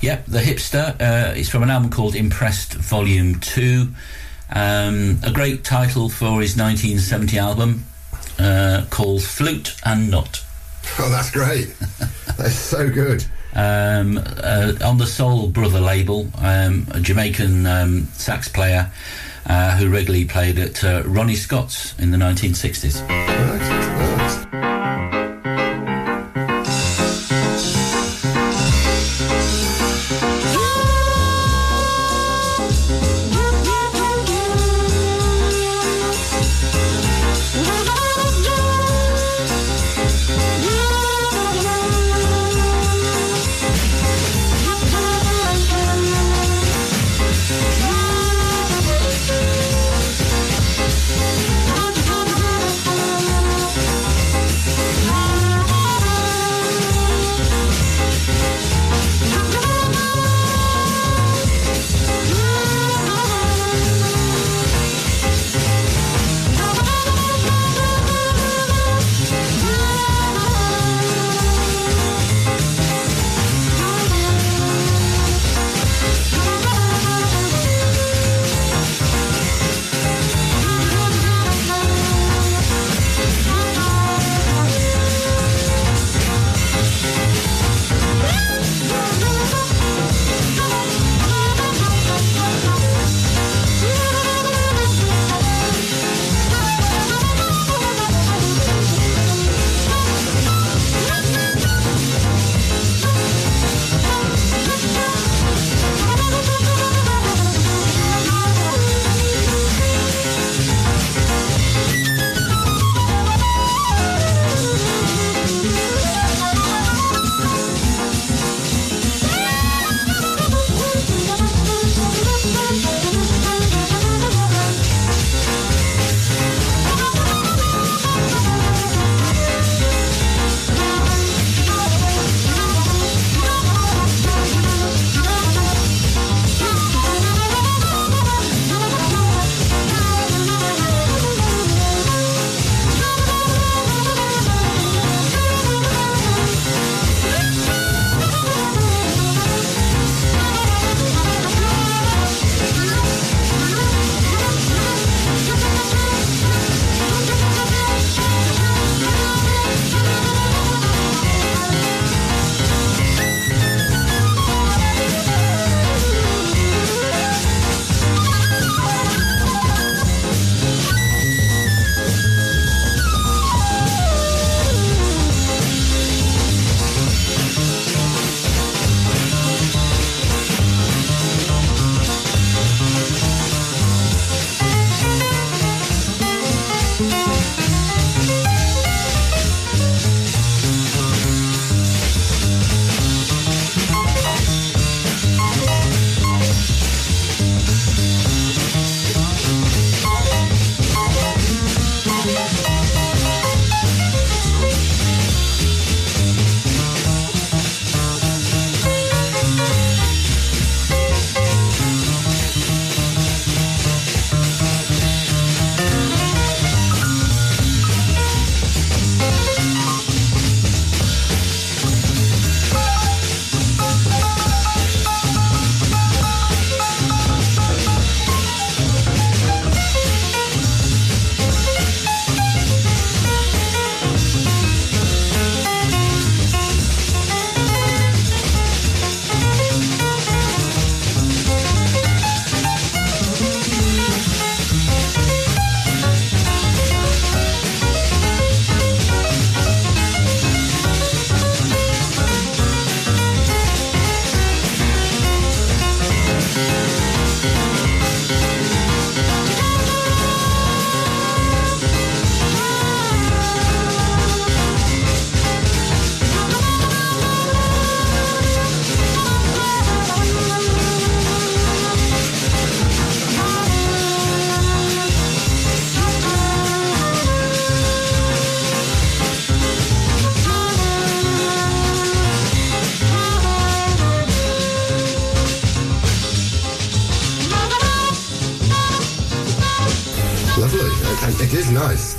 Yep, 0.02 0.26
The 0.26 0.40
Hipster. 0.40 0.90
Uh, 1.00 1.34
it's 1.34 1.48
from 1.48 1.64
an 1.64 1.70
album 1.70 1.90
called 1.90 2.14
Impressed 2.14 2.74
Volume 2.74 3.40
2. 3.40 3.88
Um, 4.52 5.20
a 5.24 5.32
great 5.32 5.64
title 5.64 6.10
for 6.10 6.42
his 6.42 6.58
1970 6.58 7.40
album 7.40 7.86
uh, 8.40 8.84
called 8.90 9.24
Flute 9.24 9.78
and 9.86 10.12
Nut. 10.12 10.44
Oh, 11.00 11.10
that's 11.10 11.32
great. 11.32 11.74
that's 12.38 12.56
so 12.56 12.90
good. 12.90 13.24
Um, 13.54 14.18
uh, 14.18 14.74
on 14.84 14.98
the 14.98 15.06
Soul 15.06 15.48
Brother 15.48 15.80
label, 15.82 16.28
um, 16.38 16.88
a 16.92 17.00
Jamaican 17.00 17.66
um, 17.66 18.06
sax 18.14 18.48
player 18.48 18.92
who 19.78 19.90
regularly 19.90 20.26
played 20.26 20.60
at 20.60 20.84
uh, 20.84 21.04
Ronnie 21.06 21.36
Scott's 21.36 21.98
in 22.00 22.12
the 22.12 22.18
1960s. 22.18 23.57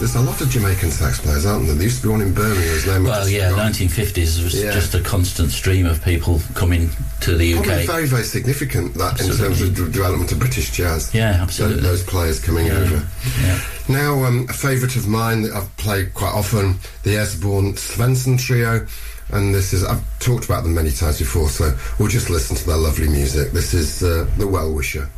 There's 0.09 0.25
a 0.25 0.31
lot 0.31 0.41
of 0.41 0.49
Jamaican 0.49 0.91
sax 0.91 1.21
players, 1.21 1.45
aren't 1.45 1.67
there? 1.67 1.75
There 1.75 1.85
used 1.85 2.01
to 2.01 2.05
be 2.05 2.09
one 2.09 2.23
in 2.23 2.33
Birmingham. 2.33 2.63
His 2.63 2.87
name 2.87 3.05
Well, 3.05 3.29
yeah, 3.29 3.51
forgotten. 3.51 3.73
1950s 3.75 4.43
was 4.43 4.55
Yeah. 4.55 4.73
just 4.73 4.95
a 4.95 5.01
constant 5.01 5.51
stream 5.51 5.85
of 5.85 6.03
people 6.03 6.41
coming 6.55 6.89
to 7.21 7.37
the 7.37 7.53
UK. 7.53 7.65
Probably 7.67 7.87
very, 7.87 8.07
very 8.07 8.23
significant 8.23 8.95
that 8.95 9.21
in 9.21 9.27
terms 9.27 9.61
of 9.61 9.77
the 9.77 9.85
development 9.91 10.33
of 10.33 10.39
British 10.39 10.71
jazz. 10.71 11.11
Yeah, 11.13 11.37
absolutely. 11.43 11.83
those 11.83 12.03
players 12.03 12.41
coming 12.41 12.71
over. 12.71 13.07
yeah. 13.43 13.61
Now, 13.91 14.25
um, 14.25 14.47
a 14.49 14.55
favourite 14.55 14.97
of 14.97 15.07
mine 15.07 15.43
that 15.43 15.53
I've 15.53 15.77
played 15.77 16.15
quite 16.15 16.33
often, 16.33 16.77
the 17.03 17.17
Esbjörn 17.17 17.75
Svensson 17.75 18.39
Trio. 18.41 18.87
And 19.31 19.55
this 19.55 19.75
is, 19.75 19.85
I've 19.85 20.01
talked 20.21 20.47
about 20.47 20.63
them 20.63 20.73
many 20.73 20.91
times 20.91 21.19
before, 21.19 21.51
so 21.51 21.77
we'll 21.99 22.09
just 22.09 22.31
listen 22.31 22.57
to 22.57 22.67
their 22.67 22.79
lovely 22.79 23.09
music. 23.09 23.53
This 23.53 23.75
is 23.75 24.03
uh, 24.03 24.27
The 24.39 24.47
Well 24.47 24.73
Wisher. 24.73 25.11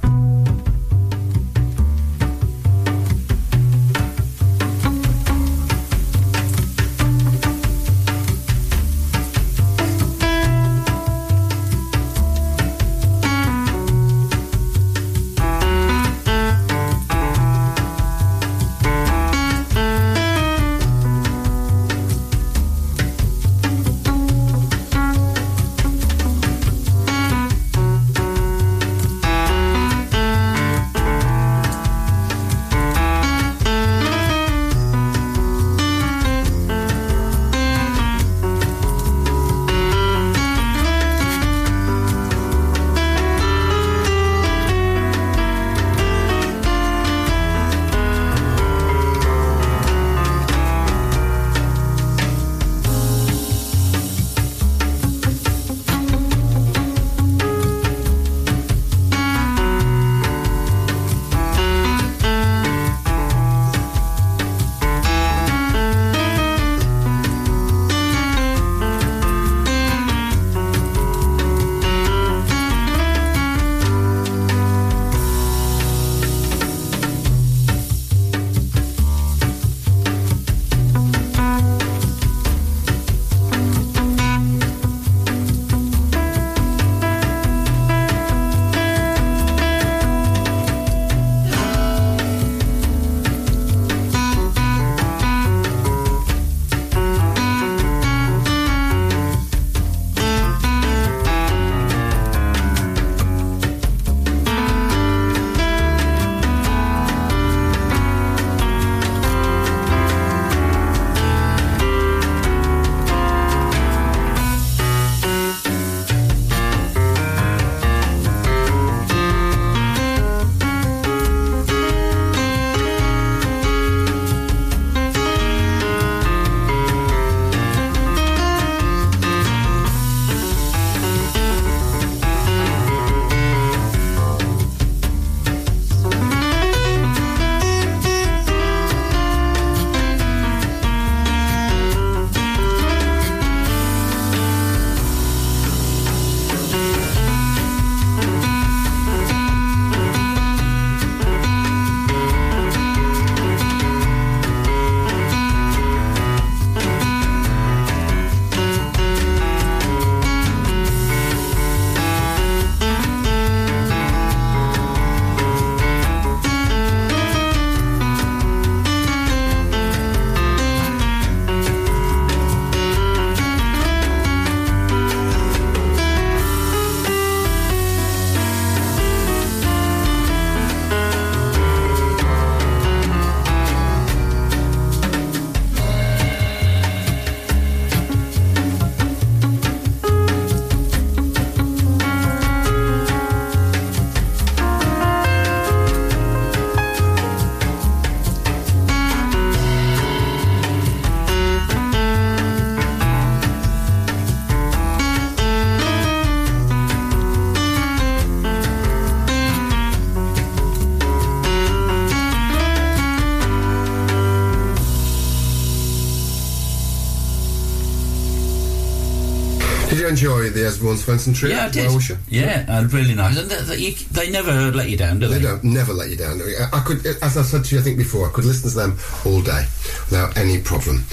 Enjoy 220.51 220.63
the 220.63 220.69
Esbjörn 220.69 220.97
Svensson 220.97 221.35
Trio? 221.35 221.55
Yeah, 221.57 221.67
I 221.67 221.69
did. 221.69 222.19
Yeah, 222.29 222.65
and 222.69 222.93
really 222.93 223.15
nice. 223.15 223.39
And 223.39 223.51
they, 223.51 223.63
they, 223.63 223.91
they 223.91 224.31
never 224.31 224.71
let 224.73 224.89
you 224.91 224.97
down, 224.97 225.19
do 225.19 225.29
they? 225.29 225.39
They 225.39 225.45
don't 225.45 225.65
never 225.65 225.93
let 225.93 226.11
you 226.11 226.17
down. 226.17 226.41
I 226.41 226.77
I 226.79 226.81
could, 226.81 227.05
as 227.23 227.37
I 227.37 227.43
said 227.43 227.65
to 227.65 227.75
you, 227.75 227.81
I 227.81 227.85
think 227.85 227.99
before, 227.99 228.29
I 228.29 228.33
could 228.33 228.45
listen 228.45 228.69
to 228.71 228.77
them 228.77 228.99
all 229.25 229.41
day 229.43 229.65
without 230.09 230.37
any 230.37 230.61
problem. 230.61 231.05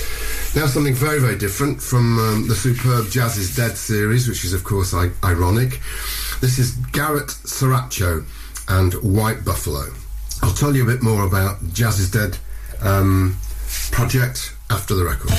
Now, 0.56 0.66
something 0.66 0.94
very, 0.96 1.20
very 1.20 1.38
different 1.38 1.82
from 1.82 2.18
um, 2.20 2.48
the 2.48 2.56
superb 2.56 3.10
Jazz 3.10 3.38
is 3.38 3.56
Dead 3.56 3.78
series, 3.78 4.28
which 4.28 4.44
is, 4.44 4.54
of 4.54 4.64
course, 4.64 4.94
I- 4.94 5.12
ironic. 5.24 5.80
This 6.42 6.58
is 6.58 6.72
Garrett 6.94 7.28
Saracho 7.28 8.26
and 8.70 8.94
White 8.96 9.44
Buffalo. 9.46 9.86
I'll 10.42 10.54
tell 10.54 10.76
you 10.76 10.84
a 10.84 10.88
bit 10.88 11.02
more 11.04 11.26
about 11.26 11.58
Jazz 11.74 12.00
is 12.00 12.10
Dead 12.12 12.38
um, 12.82 13.38
project 13.92 14.54
after 14.70 14.96
the 14.96 15.04
record. 15.06 15.32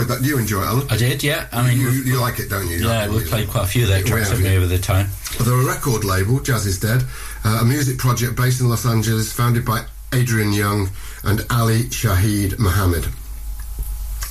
Enjoyed 0.00 0.18
that. 0.18 0.26
You 0.26 0.38
enjoy 0.38 0.62
it, 0.62 0.66
Alan? 0.66 0.86
I 0.90 0.96
did, 0.96 1.22
yeah. 1.22 1.46
I 1.52 1.66
mean, 1.66 1.78
you, 1.78 1.90
you 1.90 2.20
like 2.20 2.38
it, 2.38 2.48
don't 2.48 2.68
you? 2.68 2.76
yeah, 2.78 3.08
we've 3.08 3.26
played 3.26 3.48
quite 3.48 3.64
a 3.64 3.66
few 3.66 3.82
of 3.82 3.88
their 3.88 4.02
tracks, 4.02 4.28
have, 4.28 4.38
haven't 4.38 4.50
we, 4.50 4.56
over 4.56 4.66
the 4.66 4.78
time? 4.78 5.08
They're 5.40 5.54
a 5.54 5.64
record 5.64 6.04
label, 6.04 6.40
Jazz 6.40 6.66
is 6.66 6.78
Dead, 6.80 7.02
uh, 7.44 7.60
a 7.62 7.64
music 7.64 7.98
project 7.98 8.36
based 8.36 8.60
in 8.60 8.68
Los 8.68 8.86
Angeles, 8.86 9.32
founded 9.32 9.64
by 9.64 9.84
Adrian 10.12 10.52
Younge 10.52 10.88
and 11.24 11.44
Ali 11.50 11.84
Shaheed 11.84 12.58
Muhammad. 12.58 13.06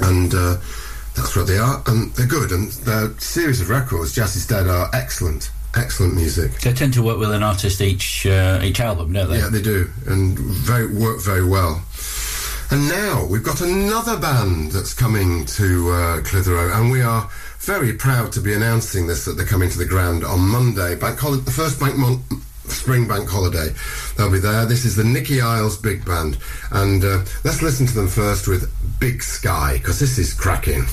And 0.01 0.33
uh, 0.33 0.57
that's 1.15 1.35
what 1.35 1.47
they 1.47 1.57
are, 1.57 1.83
and 1.87 2.11
they're 2.13 2.25
good. 2.25 2.51
And 2.51 2.71
their 2.71 3.17
series 3.19 3.61
of 3.61 3.69
records, 3.69 4.13
Jazz 4.13 4.35
is 4.35 4.47
Dead, 4.47 4.67
are 4.67 4.89
excellent, 4.93 5.51
excellent 5.75 6.15
music. 6.15 6.53
They 6.61 6.73
tend 6.73 6.93
to 6.95 7.03
work 7.03 7.19
with 7.19 7.31
an 7.31 7.43
artist 7.43 7.81
each 7.81 8.25
uh, 8.25 8.61
each 8.63 8.79
album, 8.79 9.13
don't 9.13 9.29
they? 9.29 9.37
Yeah, 9.37 9.49
they 9.49 9.61
do, 9.61 9.89
and 10.07 10.39
very 10.39 10.87
work 10.87 11.21
very 11.21 11.45
well. 11.45 11.83
And 12.71 12.87
now 12.87 13.25
we've 13.25 13.41
got 13.41 13.61
another 13.61 14.15
band 14.15 14.73
that's 14.73 14.93
coming 14.93 15.43
to 15.47 15.91
uh, 15.91 16.21
Clitheroe, 16.21 16.71
and 16.71 16.91
we 16.91 17.01
are 17.01 17.27
very 17.57 17.93
proud 17.93 18.31
to 18.33 18.41
be 18.41 18.53
announcing 18.53 19.07
this 19.07 19.25
that 19.25 19.33
they're 19.33 19.45
coming 19.45 19.71
to 19.71 19.77
the 19.79 19.85
Grand 19.85 20.23
on 20.23 20.41
Monday, 20.41 20.95
bank 20.95 21.19
the 21.19 21.51
first 21.51 21.79
bank 21.79 21.97
mon- 21.97 22.23
spring 22.65 23.07
bank 23.07 23.27
holiday. 23.27 23.73
They'll 24.15 24.31
be 24.31 24.37
there. 24.37 24.67
This 24.67 24.85
is 24.85 24.95
the 24.95 25.03
Nikki 25.03 25.41
Iles 25.41 25.79
Big 25.79 26.05
Band, 26.05 26.37
and 26.71 27.03
uh, 27.03 27.25
let's 27.43 27.63
listen 27.63 27.87
to 27.87 27.93
them 27.95 28.07
first 28.07 28.47
with 28.47 28.71
Big 28.99 29.23
Sky 29.23 29.79
because 29.79 29.99
this 29.99 30.19
is 30.19 30.31
cracking. 30.31 30.85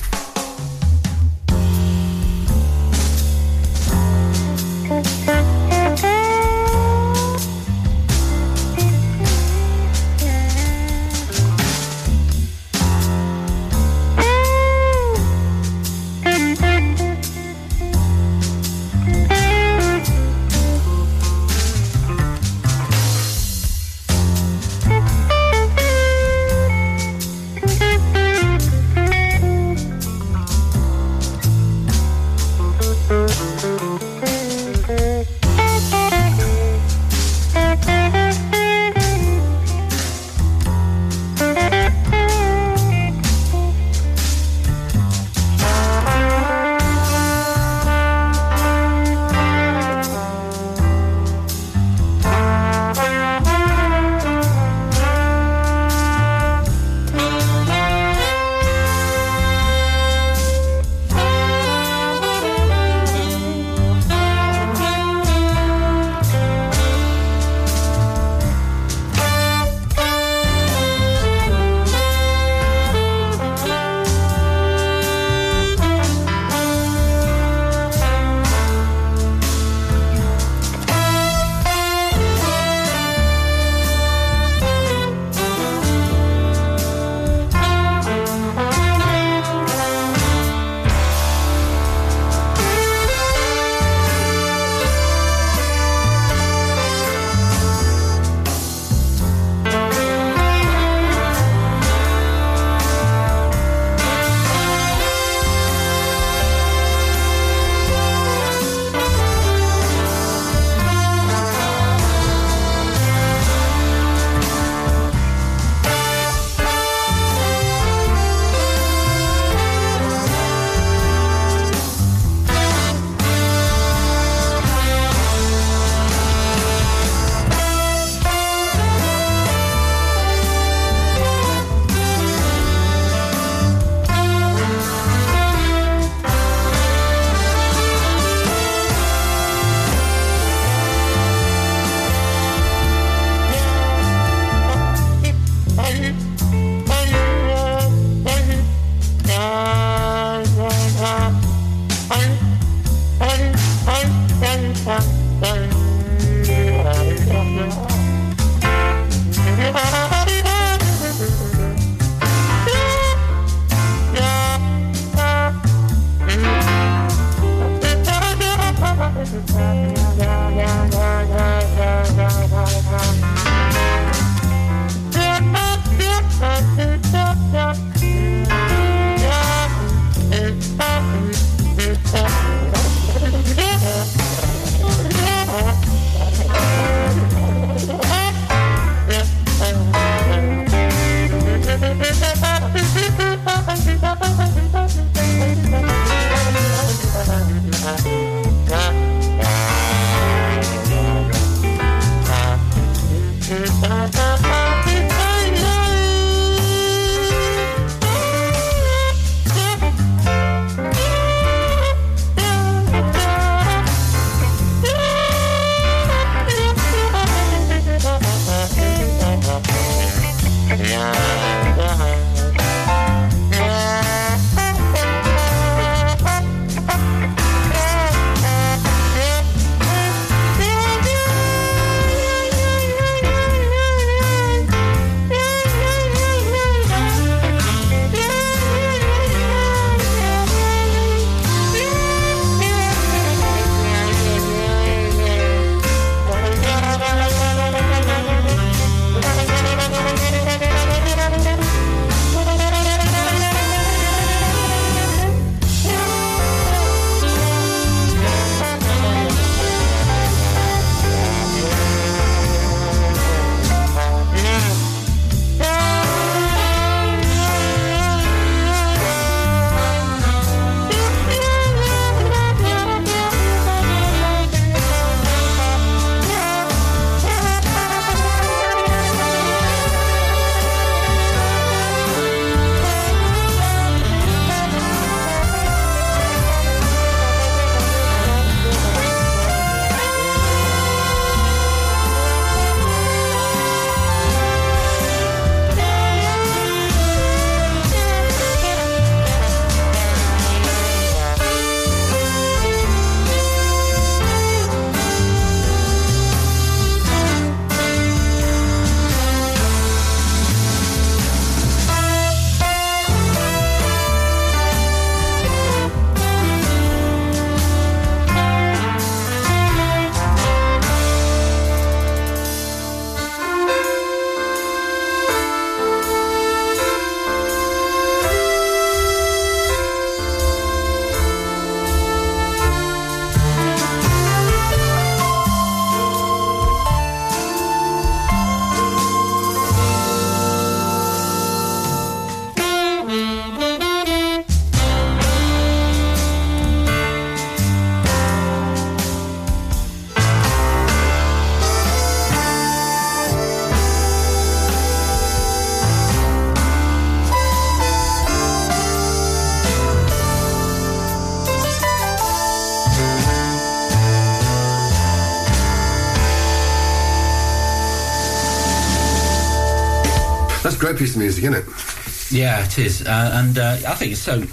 Great 370.97 371.05
piece 371.05 371.15
of 371.15 371.21
music, 371.21 371.43
isn't 371.43 371.55
it? 371.55 372.31
Yeah, 372.31 372.65
it 372.65 372.79
is, 372.79 373.05
uh, 373.05 373.31
and 373.35 373.57
uh, 373.57 373.77
I 373.87 373.95
think 373.95 374.11
it's 374.11 374.21
so 374.21 374.43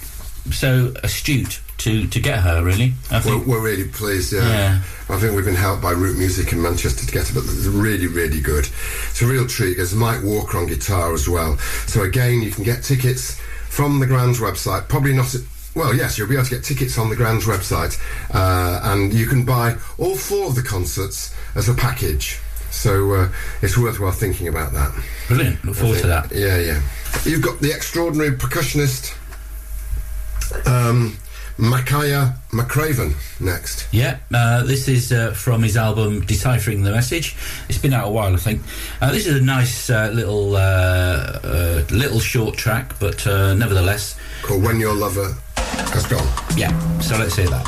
so 0.50 0.92
astute 1.02 1.60
to 1.78 2.06
to 2.06 2.20
get 2.20 2.40
her. 2.40 2.62
Really, 2.62 2.92
I 3.10 3.22
We're, 3.24 3.38
we're 3.44 3.62
really 3.62 3.88
pleased, 3.88 4.32
yeah. 4.32 4.48
Yeah. 4.48 4.82
I 5.08 5.18
think 5.18 5.34
we've 5.34 5.44
been 5.44 5.54
helped 5.54 5.82
by 5.82 5.90
Root 5.90 6.18
Music 6.18 6.52
in 6.52 6.62
Manchester 6.62 7.04
to 7.04 7.12
get 7.12 7.30
it, 7.30 7.34
but 7.34 7.44
it's 7.44 7.66
really, 7.66 8.06
really 8.06 8.40
good. 8.40 8.68
It's 9.10 9.22
a 9.22 9.26
real 9.26 9.46
treat. 9.46 9.76
There's 9.76 9.94
Mike 9.94 10.22
Walker 10.22 10.58
on 10.58 10.66
guitar 10.66 11.12
as 11.12 11.28
well. 11.28 11.58
So 11.86 12.02
again, 12.02 12.42
you 12.42 12.50
can 12.50 12.64
get 12.64 12.82
tickets 12.82 13.38
from 13.68 14.00
the 14.00 14.06
Grand's 14.06 14.40
website. 14.40 14.88
Probably 14.88 15.14
not. 15.14 15.34
Well, 15.74 15.92
yes, 15.92 16.16
you'll 16.16 16.28
be 16.28 16.34
able 16.34 16.44
to 16.44 16.54
get 16.54 16.62
tickets 16.62 16.98
on 16.98 17.10
the 17.10 17.16
Grand's 17.16 17.46
website, 17.46 17.98
uh, 18.32 18.80
and 18.84 19.12
you 19.12 19.26
can 19.26 19.44
buy 19.44 19.76
all 19.98 20.14
four 20.14 20.46
of 20.46 20.54
the 20.54 20.62
concerts 20.62 21.34
as 21.56 21.68
a 21.68 21.74
package. 21.74 22.38
So 22.74 23.12
uh, 23.14 23.28
it's 23.62 23.78
worthwhile 23.78 24.12
thinking 24.12 24.48
about 24.48 24.72
that. 24.72 24.92
Brilliant. 25.28 25.64
Look 25.64 25.76
forward 25.76 26.00
to 26.00 26.06
that. 26.08 26.32
Yeah, 26.32 26.58
yeah. 26.58 26.82
You've 27.24 27.42
got 27.42 27.60
the 27.60 27.72
extraordinary 27.72 28.32
percussionist 28.32 29.14
um, 30.66 31.16
Makaya 31.56 32.36
McCraven 32.50 33.14
next. 33.40 33.86
Yeah, 33.92 34.18
uh, 34.34 34.64
this 34.64 34.88
is 34.88 35.12
uh, 35.12 35.32
from 35.32 35.62
his 35.62 35.76
album 35.76 36.20
Deciphering 36.26 36.82
the 36.82 36.90
Message. 36.90 37.36
It's 37.68 37.78
been 37.78 37.92
out 37.92 38.08
a 38.08 38.10
while, 38.10 38.34
I 38.34 38.36
think. 38.38 38.60
Uh, 39.00 39.12
this 39.12 39.26
is 39.26 39.40
a 39.40 39.44
nice 39.44 39.88
uh, 39.88 40.10
little 40.12 40.56
uh, 40.56 40.58
uh, 41.44 41.84
little 41.90 42.20
short 42.20 42.56
track, 42.56 42.98
but 42.98 43.24
uh, 43.26 43.54
nevertheless, 43.54 44.18
called 44.42 44.62
When 44.64 44.80
Your 44.80 44.94
Lover 44.94 45.32
Has 45.56 46.06
Gone. 46.06 46.26
yeah. 46.56 46.76
So 46.98 47.16
let's 47.16 47.36
hear 47.36 47.48
that. 47.48 47.66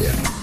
Yeah. 0.00 0.35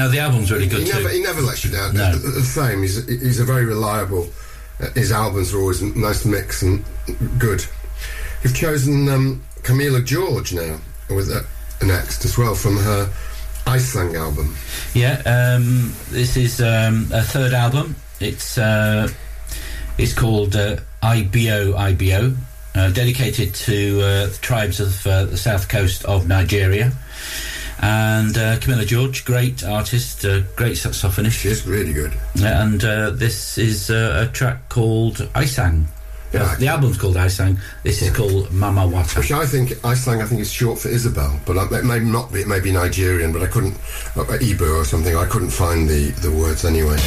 No, 0.00 0.08
the 0.08 0.18
album's 0.18 0.50
really 0.50 0.66
good 0.66 0.80
He 0.80 0.86
too. 0.86 0.94
never, 0.94 1.08
he 1.10 1.22
never 1.22 1.42
lets 1.42 1.62
you 1.62 1.70
down. 1.70 1.92
No. 1.94 2.10
The, 2.16 2.28
the 2.30 2.40
same. 2.40 2.80
He's, 2.80 3.06
he's 3.06 3.38
a 3.38 3.44
very 3.44 3.66
reliable. 3.66 4.30
Uh, 4.80 4.88
his 4.94 5.12
albums 5.12 5.52
are 5.52 5.58
always 5.60 5.82
a 5.82 5.86
nice 5.98 6.24
mix 6.24 6.62
and 6.62 6.82
good. 7.38 7.62
You've 8.42 8.54
chosen 8.56 9.10
um, 9.10 9.42
Camilla 9.62 10.00
George 10.00 10.54
now 10.54 10.78
with 11.10 11.30
uh, 11.30 11.42
next 11.84 12.24
as 12.24 12.38
well 12.38 12.54
from 12.54 12.78
her 12.78 13.12
Isang 13.66 14.14
album. 14.18 14.56
Yeah, 14.94 15.20
um, 15.26 15.92
this 16.08 16.38
is 16.38 16.62
um, 16.62 17.08
a 17.12 17.22
third 17.22 17.52
album. 17.52 17.94
It's 18.20 18.56
uh, 18.56 19.08
it's 19.98 20.14
called 20.14 20.56
uh, 20.56 20.78
IBO 21.02 21.76
IBO, 21.76 22.34
uh, 22.74 22.90
dedicated 22.90 23.54
to 23.54 24.00
uh, 24.00 24.26
the 24.28 24.38
tribes 24.40 24.80
of 24.80 25.06
uh, 25.06 25.26
the 25.26 25.36
south 25.36 25.68
coast 25.68 26.06
of 26.06 26.26
Nigeria. 26.26 26.90
And 27.82 28.36
uh, 28.36 28.58
Camilla 28.58 28.84
George, 28.84 29.24
great 29.24 29.64
artist, 29.64 30.24
uh, 30.24 30.40
great 30.54 30.76
saxophonist. 30.76 31.32
She's 31.40 31.66
really 31.66 31.92
good. 31.94 32.12
And 32.42 32.84
uh, 32.84 33.10
this 33.10 33.56
is 33.56 33.90
uh, 33.90 34.26
a 34.28 34.32
track 34.32 34.68
called 34.68 35.16
Isang. 35.34 35.86
Yeah, 36.32 36.42
Uh, 36.44 36.54
the 36.56 36.68
album's 36.68 36.98
called 36.98 37.16
Isang. 37.16 37.58
This 37.82 38.02
is 38.02 38.14
called 38.14 38.52
Mama 38.52 38.82
Wata. 38.82 39.18
Which 39.18 39.32
I 39.32 39.46
think 39.46 39.70
Isang, 39.82 40.22
I 40.22 40.26
think 40.26 40.42
is 40.42 40.52
short 40.52 40.78
for 40.78 40.88
Isabel, 40.88 41.40
but 41.46 41.56
I, 41.58 41.64
it 41.78 41.84
may 41.84 41.98
not 41.98 42.30
be. 42.32 42.40
It 42.42 42.46
may 42.46 42.60
be 42.60 42.70
Nigerian, 42.70 43.32
but 43.32 43.42
I 43.42 43.46
couldn't. 43.46 43.74
Uh, 44.14 44.24
Ibu 44.38 44.80
or 44.80 44.84
something. 44.84 45.16
I 45.16 45.24
couldn't 45.26 45.50
find 45.50 45.88
the 45.88 46.10
the 46.22 46.30
words 46.30 46.64
anyway. 46.64 46.98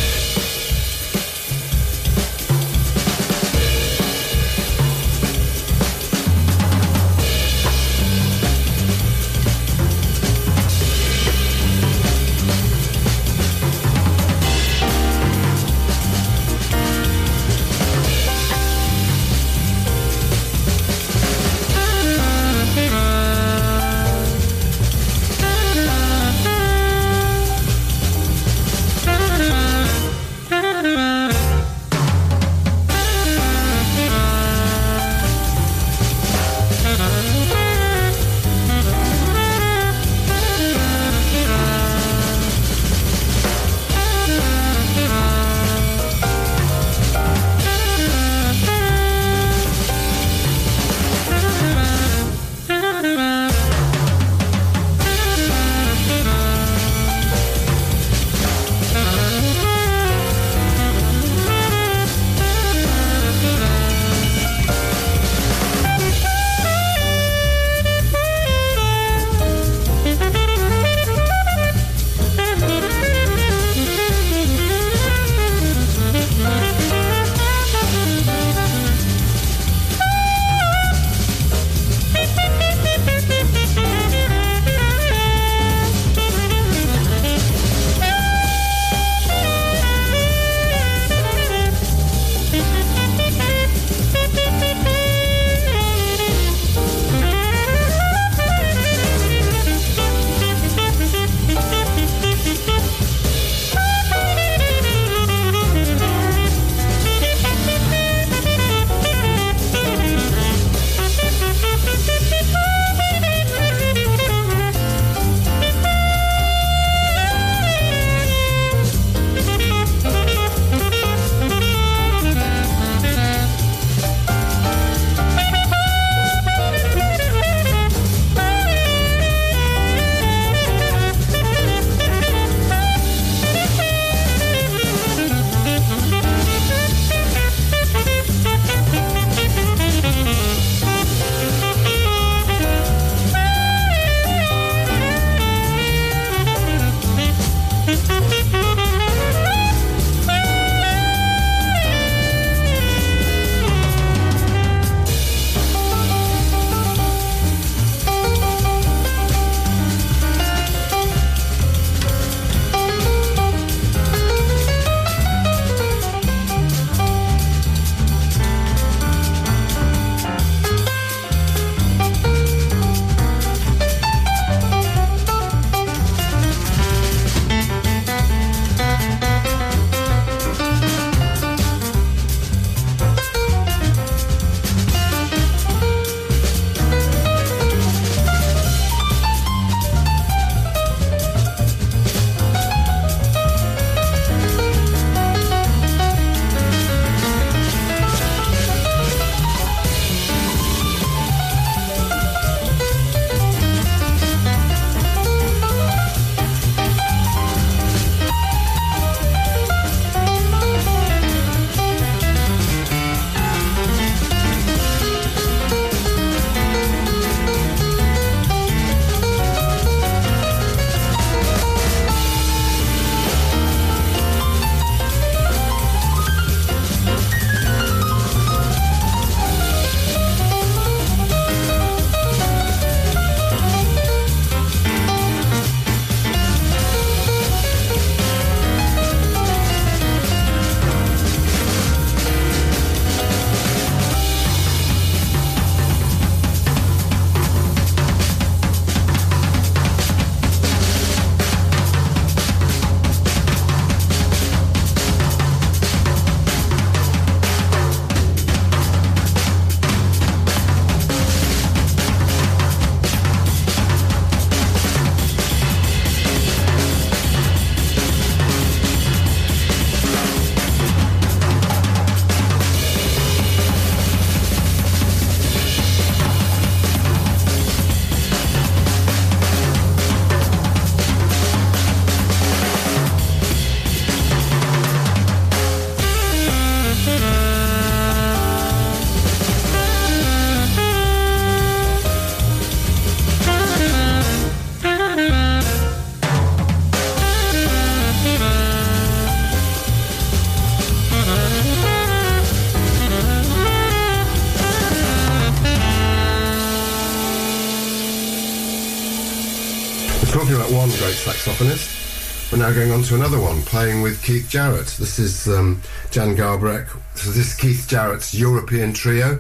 Saxophonist. 311.64 312.52
We're 312.52 312.60
now 312.60 312.74
going 312.74 312.92
on 312.92 313.02
to 313.04 313.16
another 313.16 313.40
one, 313.40 313.62
playing 313.64 314.02
with 314.02 314.24
Keith 314.24 314.48
Jarrett. 314.50 314.88
This 315.00 315.18
is 315.18 315.48
um, 315.48 315.82
Jan 316.12 316.36
Garbarek. 316.36 316.88
So 317.16 317.32
this 317.32 317.48
is 317.48 317.56
Keith 317.56 317.88
Jarrett's 317.88 318.34
European 318.34 318.94
trio, 318.94 319.40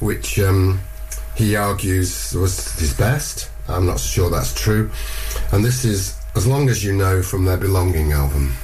which 0.00 0.38
um, 0.38 0.80
he 1.36 1.56
argues 1.56 2.34
was 2.34 2.78
his 2.78 2.94
best. 2.94 3.50
I'm 3.68 3.86
not 3.86 4.00
sure 4.00 4.30
that's 4.30 4.54
true. 4.54 4.90
And 5.52 5.64
this 5.64 5.84
is 5.84 6.16
As 6.36 6.46
Long 6.46 6.70
as 6.70 6.82
You 6.82 6.94
Know 6.94 7.22
from 7.22 7.44
their 7.44 7.58
Belonging 7.58 8.12
album. 8.12 8.54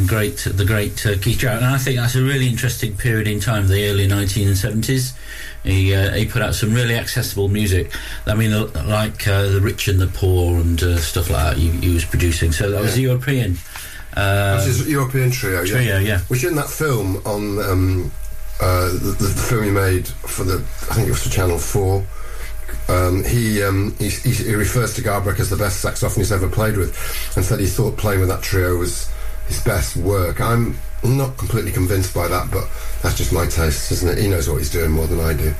Again, 0.00 0.06
great, 0.06 0.36
the 0.56 0.64
great 0.64 1.06
uh, 1.06 1.18
Keith 1.18 1.38
Jarrett, 1.38 1.62
and 1.62 1.74
I 1.74 1.78
think 1.78 1.96
that's 1.96 2.14
a 2.14 2.22
really 2.22 2.48
interesting 2.48 2.96
period 2.96 3.28
in 3.28 3.40
time, 3.40 3.66
the 3.66 3.88
early 3.88 4.08
1970s. 4.08 5.12
He 5.62 5.94
uh, 5.94 6.12
he 6.12 6.26
put 6.26 6.40
out 6.42 6.54
some 6.54 6.72
really 6.72 6.94
accessible 6.96 7.48
music. 7.48 7.92
I 8.26 8.34
mean, 8.34 8.52
uh, 8.52 8.70
like 8.86 9.28
uh, 9.28 9.48
the 9.48 9.60
rich 9.60 9.88
and 9.88 10.00
the 10.00 10.06
poor 10.06 10.58
and 10.58 10.82
uh, 10.82 10.96
stuff 10.98 11.28
like 11.28 11.54
that. 11.54 11.56
He, 11.58 11.68
he 11.70 11.92
was 11.92 12.04
producing, 12.04 12.52
so 12.52 12.70
that 12.70 12.80
was 12.80 12.98
Yeah. 12.98 13.08
European. 13.08 13.58
Uh, 14.16 14.56
That's 14.56 14.66
his 14.66 14.88
European 14.88 15.30
trio. 15.30 15.64
trio, 15.64 15.98
yeah. 15.98 16.20
Which 16.28 16.44
in 16.44 16.54
that 16.56 16.68
film 16.68 17.20
on 17.26 17.58
um, 17.60 18.12
uh, 18.60 18.88
the, 18.88 19.16
the, 19.18 19.28
film 19.28 19.64
he 19.64 19.70
made 19.70 20.08
for 20.08 20.44
the 20.44 20.56
I 20.90 20.94
think 20.94 21.08
it 21.08 21.10
was 21.10 21.22
for 21.22 21.30
Channel 21.30 21.58
Four. 21.58 22.04
Um, 22.88 23.22
he, 23.24 23.62
um, 23.62 23.94
he, 23.98 24.08
he 24.08 24.30
he 24.32 24.54
refers 24.54 24.94
to 24.94 25.02
Garbarek 25.02 25.38
as 25.38 25.50
the 25.50 25.56
best 25.56 25.84
saxophonist 25.84 26.16
he's 26.16 26.32
ever 26.32 26.48
played 26.48 26.76
with, 26.76 26.96
and 27.36 27.44
said 27.44 27.60
he 27.60 27.66
thought 27.66 27.96
playing 27.98 28.20
with 28.20 28.30
that 28.30 28.42
trio 28.42 28.76
was 28.78 29.10
his 29.50 29.62
best 29.64 29.96
work. 29.96 30.40
I'm 30.40 30.78
not 31.04 31.36
completely 31.36 31.72
convinced 31.72 32.14
by 32.14 32.28
that, 32.28 32.50
but 32.50 32.64
that's 33.02 33.16
just 33.16 33.32
my 33.32 33.46
taste, 33.46 33.90
isn't 33.92 34.08
it? 34.08 34.18
He 34.22 34.28
knows 34.28 34.48
what 34.48 34.58
he's 34.58 34.70
doing 34.70 34.90
more 34.90 35.06
than 35.06 35.20
I 35.20 35.34
do. 35.34 35.52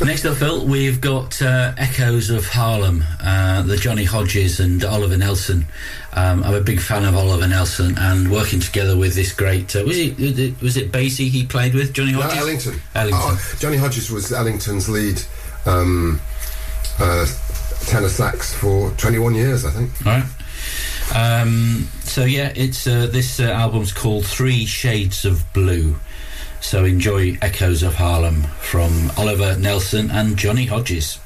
Next 0.04 0.24
up, 0.24 0.36
Phil, 0.36 0.66
we've 0.66 1.00
got 1.00 1.42
uh, 1.42 1.72
Echoes 1.76 2.30
of 2.30 2.46
Harlem, 2.46 3.02
uh, 3.20 3.62
the 3.62 3.76
Johnny 3.76 4.04
Hodges 4.04 4.60
and 4.60 4.84
Oliver 4.84 5.16
Nelson. 5.16 5.66
Um, 6.12 6.44
I'm 6.44 6.54
a 6.54 6.60
big 6.60 6.80
fan 6.80 7.04
of 7.04 7.16
Oliver 7.16 7.48
Nelson 7.48 7.96
and 7.98 8.30
working 8.30 8.60
together 8.60 8.96
with 8.96 9.14
this 9.14 9.32
great. 9.32 9.74
Uh, 9.74 9.82
was 9.84 9.98
it 9.98 10.62
was 10.62 10.76
it 10.76 10.92
Basie 10.92 11.28
he 11.28 11.44
played 11.44 11.74
with 11.74 11.92
Johnny 11.92 12.12
No, 12.12 12.20
Hodges? 12.22 12.38
Ellington. 12.38 12.80
Ellington. 12.94 13.20
Oh, 13.22 13.54
Johnny 13.58 13.76
Hodges 13.78 14.10
was 14.12 14.32
Ellington's 14.32 14.88
lead 14.88 15.20
um, 15.66 16.20
uh, 17.00 17.26
tenor 17.86 18.08
sax 18.08 18.54
for 18.54 18.90
21 18.92 19.34
years, 19.34 19.64
I 19.64 19.70
think. 19.70 19.90
All 20.06 20.12
right. 20.12 20.24
Um, 21.14 21.88
so 22.04 22.24
yeah, 22.24 22.52
it's 22.54 22.86
uh, 22.86 23.06
this 23.06 23.40
uh, 23.40 23.44
album's 23.44 23.92
called 23.92 24.26
Three 24.26 24.66
Shades 24.66 25.24
of 25.24 25.44
Blue. 25.52 25.96
So 26.60 26.84
enjoy 26.84 27.38
Echoes 27.40 27.82
of 27.82 27.94
Harlem 27.94 28.42
from 28.60 29.10
Oliver 29.16 29.56
Nelson 29.58 30.10
and 30.10 30.36
Johnny 30.36 30.66
Hodges. 30.66 31.20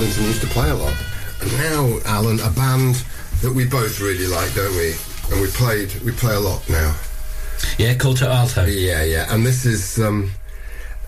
Where 0.00 0.08
used 0.08 0.40
to 0.40 0.46
play 0.46 0.70
a 0.70 0.74
lot. 0.74 0.96
And 1.42 1.52
now, 1.58 1.98
Alan, 2.06 2.40
a 2.40 2.48
band 2.48 3.04
that 3.42 3.52
we 3.52 3.66
both 3.66 4.00
really 4.00 4.26
like, 4.26 4.54
don't 4.54 4.74
we? 4.74 4.94
And 5.30 5.42
we 5.42 5.48
played, 5.48 5.92
we 6.02 6.12
play 6.12 6.34
a 6.34 6.40
lot 6.40 6.66
now. 6.70 6.96
Yeah, 7.76 7.92
Quarto 7.96 8.26
Alto. 8.26 8.64
Yeah, 8.64 9.04
yeah. 9.04 9.26
And 9.28 9.44
this 9.44 9.66
is, 9.66 10.00
um, 10.00 10.30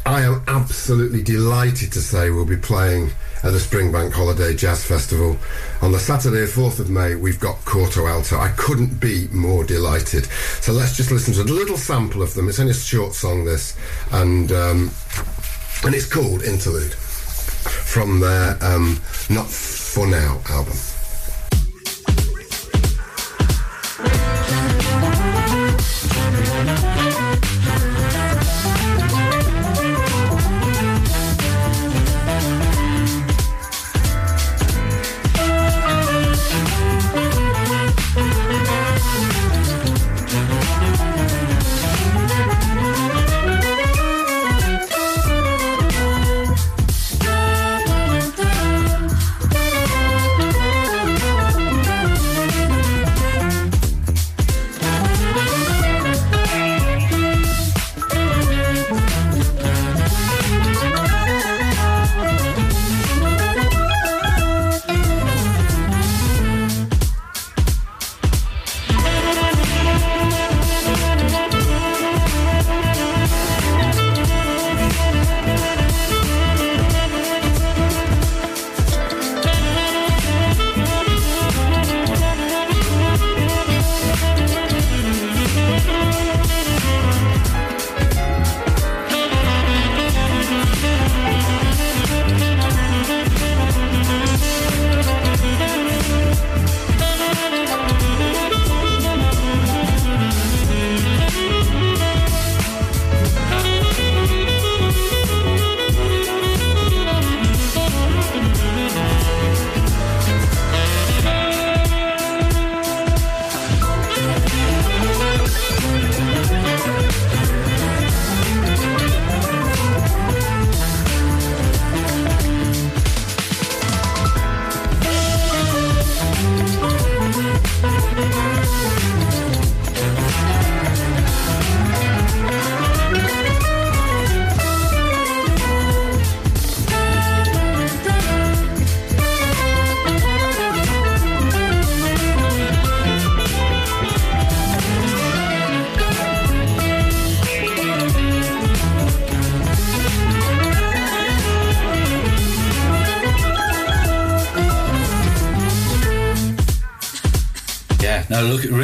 I 0.04 0.24
am 0.24 0.42
absolutely 0.46 1.22
delighted 1.22 1.90
to 1.92 2.02
say 2.02 2.28
we'll 2.28 2.44
be 2.44 2.58
playing 2.58 3.12
at 3.42 3.52
the 3.52 3.58
Springbank 3.58 4.12
Holiday 4.12 4.54
Jazz 4.54 4.84
Festival 4.84 5.38
on 5.80 5.92
the 5.92 5.98
Saturday, 5.98 6.44
4th 6.44 6.78
of 6.78 6.90
May. 6.90 7.14
We've 7.14 7.40
got 7.40 7.64
Quarto 7.64 8.06
Alto. 8.06 8.36
I 8.36 8.50
couldn't 8.58 9.00
be 9.00 9.26
more 9.32 9.64
delighted. 9.64 10.26
So 10.60 10.74
let's 10.74 10.98
just 10.98 11.10
listen 11.10 11.32
to 11.32 11.40
a 11.40 11.50
little 11.50 11.78
sample 11.78 12.20
of 12.20 12.34
them. 12.34 12.46
It's 12.46 12.60
only 12.60 12.72
a 12.72 12.74
short 12.74 13.14
song, 13.14 13.46
this, 13.46 13.74
and 14.12 14.52
um, 14.52 14.90
and 15.82 15.94
it's 15.94 16.06
called 16.06 16.42
Interlude 16.42 16.94
from 17.92 18.20
their 18.20 18.56
um, 18.62 18.98
Not 19.28 19.46
For 19.46 20.06
Now 20.06 20.40
album. 20.48 20.91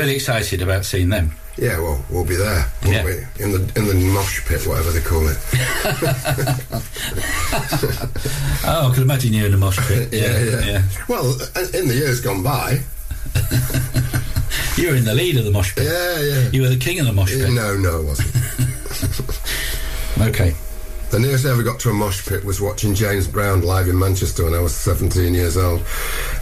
Really 0.08 0.16
excited 0.16 0.62
about 0.62 0.86
seeing 0.86 1.10
them. 1.10 1.32
Yeah, 1.58 1.78
well, 1.80 2.02
we'll 2.08 2.24
be 2.24 2.36
there, 2.36 2.64
won't 2.82 2.94
Yeah. 2.94 3.04
we? 3.04 3.12
In 3.44 3.52
the 3.52 3.58
in 3.76 3.86
the 3.88 3.94
mosh 4.14 4.46
pit, 4.46 4.64
whatever 4.66 4.90
they 4.90 5.00
call 5.00 5.28
it. 5.28 5.36
Oh, 8.70 8.90
I 8.90 8.94
can 8.94 9.02
imagine 9.02 9.32
you 9.32 9.46
in 9.46 9.52
the 9.52 9.56
mosh 9.58 9.78
pit. 9.88 10.08
Yeah, 10.12 10.38
yeah. 10.44 10.60
yeah 10.66 10.82
Well, 11.08 11.34
uh, 11.56 11.66
in 11.78 11.88
the 11.88 11.94
years 11.94 12.20
gone 12.20 12.42
by, 12.42 12.80
You 14.76 14.90
were 14.90 14.96
in 14.96 15.04
the 15.04 15.14
lead 15.14 15.36
of 15.36 15.44
the 15.44 15.50
mosh 15.50 15.74
pit. 15.74 15.84
yeah, 15.86 16.20
yeah. 16.20 16.50
You 16.52 16.62
were 16.62 16.68
the 16.68 16.76
king 16.76 17.00
of 17.00 17.06
the 17.06 17.12
mosh 17.12 17.32
pit. 17.32 17.50
No, 17.50 17.76
no, 17.76 18.00
it 18.00 18.04
wasn't. 18.04 18.30
Okay. 20.28 20.54
The 21.10 21.18
nearest 21.18 21.46
I 21.46 21.50
ever 21.50 21.62
got 21.62 21.80
to 21.80 21.90
a 21.90 21.94
mosh 21.94 22.26
pit 22.28 22.44
was 22.44 22.60
watching 22.60 22.94
James 22.94 23.26
Brown 23.26 23.62
live 23.62 23.88
in 23.88 23.98
Manchester 23.98 24.44
when 24.44 24.52
I 24.54 24.60
was 24.60 24.74
17 24.76 25.32
years 25.34 25.56
old. 25.56 25.82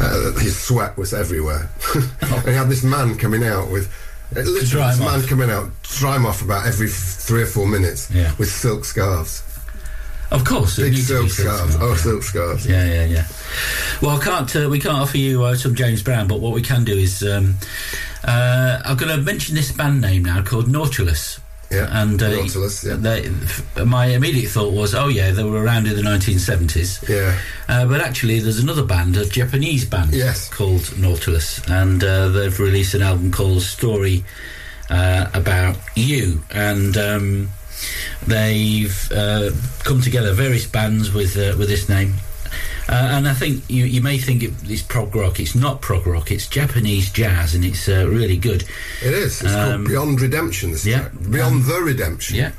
Uh, 0.00 0.32
his 0.40 0.58
sweat 0.58 0.96
was 0.96 1.14
everywhere. 1.14 1.70
And 2.46 2.54
had 2.54 2.68
this 2.68 2.82
man 2.82 3.16
coming 3.18 3.44
out 3.44 3.70
with. 3.70 3.92
Literally, 4.32 4.60
this 4.60 4.74
man 4.74 5.20
off. 5.20 5.26
coming 5.28 5.50
out, 5.50 5.70
dry 5.82 6.16
him 6.16 6.26
off 6.26 6.42
about 6.42 6.66
every 6.66 6.88
f- 6.88 6.92
three 6.94 7.42
or 7.42 7.46
four 7.46 7.66
minutes 7.68 8.10
Yeah. 8.10 8.34
with 8.38 8.50
silk 8.50 8.84
scarves. 8.84 9.42
Of 10.32 10.44
course. 10.44 10.76
Big 10.76 10.94
needs 10.94 11.06
to 11.06 11.22
be 11.22 11.28
silk 11.28 11.46
scarves. 11.46 11.76
Oh, 11.80 11.90
yeah. 11.90 11.96
silk 11.96 12.22
scarves. 12.24 12.66
Yeah, 12.66 12.84
yeah, 12.84 13.04
yeah. 13.04 13.24
Well, 14.02 14.20
I 14.20 14.24
can't. 14.24 14.56
Uh, 14.56 14.68
we 14.68 14.80
can't 14.80 14.96
offer 14.98 15.16
you 15.18 15.44
uh, 15.44 15.54
some 15.54 15.76
James 15.76 16.02
Brown, 16.02 16.26
but 16.26 16.40
what 16.40 16.52
we 16.52 16.62
can 16.62 16.82
do 16.84 16.96
is 16.96 17.22
um, 17.22 17.54
uh, 18.24 18.80
I'm 18.84 18.96
going 18.96 19.16
to 19.16 19.22
mention 19.22 19.54
this 19.54 19.70
band 19.70 20.00
name 20.00 20.24
now 20.24 20.42
called 20.42 20.66
Nautilus. 20.68 21.35
Yeah, 21.76 22.02
and 22.02 22.22
uh, 22.22 22.30
Nautilus, 22.30 22.84
yeah. 22.84 22.94
They, 22.96 23.30
my 23.84 24.06
immediate 24.06 24.50
thought 24.50 24.72
was, 24.72 24.94
oh 24.94 25.08
yeah, 25.08 25.30
they 25.32 25.44
were 25.44 25.62
around 25.62 25.86
in 25.86 25.96
the 25.96 26.02
1970s. 26.02 27.08
Yeah. 27.08 27.38
Uh, 27.68 27.86
but 27.86 28.00
actually, 28.00 28.40
there's 28.40 28.58
another 28.58 28.84
band, 28.84 29.16
a 29.16 29.24
Japanese 29.26 29.84
band, 29.84 30.12
Yes. 30.14 30.48
called 30.48 30.96
Nautilus, 30.98 31.60
and 31.68 32.02
uh, 32.02 32.28
they've 32.28 32.58
released 32.58 32.94
an 32.94 33.02
album 33.02 33.30
called 33.30 33.62
Story 33.62 34.24
uh, 34.90 35.26
About 35.34 35.76
You, 35.94 36.42
and 36.50 36.96
um, 36.96 37.48
they've 38.26 39.12
uh, 39.12 39.50
come 39.84 40.00
together 40.00 40.32
various 40.32 40.66
bands 40.66 41.12
with 41.12 41.36
uh, 41.36 41.54
with 41.58 41.68
this 41.68 41.88
name. 41.88 42.14
Uh, 42.88 42.92
and 43.16 43.26
I 43.28 43.34
think 43.34 43.64
you, 43.68 43.84
you 43.84 44.00
may 44.00 44.16
think 44.18 44.42
it, 44.44 44.52
it's 44.64 44.82
prog 44.82 45.14
rock. 45.16 45.40
It's 45.40 45.54
not 45.56 45.80
prog 45.80 46.06
rock. 46.06 46.30
It's 46.30 46.46
Japanese 46.46 47.10
jazz, 47.10 47.54
and 47.54 47.64
it's 47.64 47.88
uh, 47.88 48.06
really 48.08 48.36
good. 48.36 48.62
It 49.02 49.12
is. 49.12 49.42
It's 49.42 49.52
Um, 49.52 49.70
called 49.72 49.88
Beyond 49.88 50.20
Redemption. 50.20 50.70
This 50.72 50.86
yeah. 50.86 51.00
track. 51.08 51.12
Beyond 51.30 51.64
the 51.64 51.80
Redemption. 51.82 52.36
Yeah, 52.36 52.52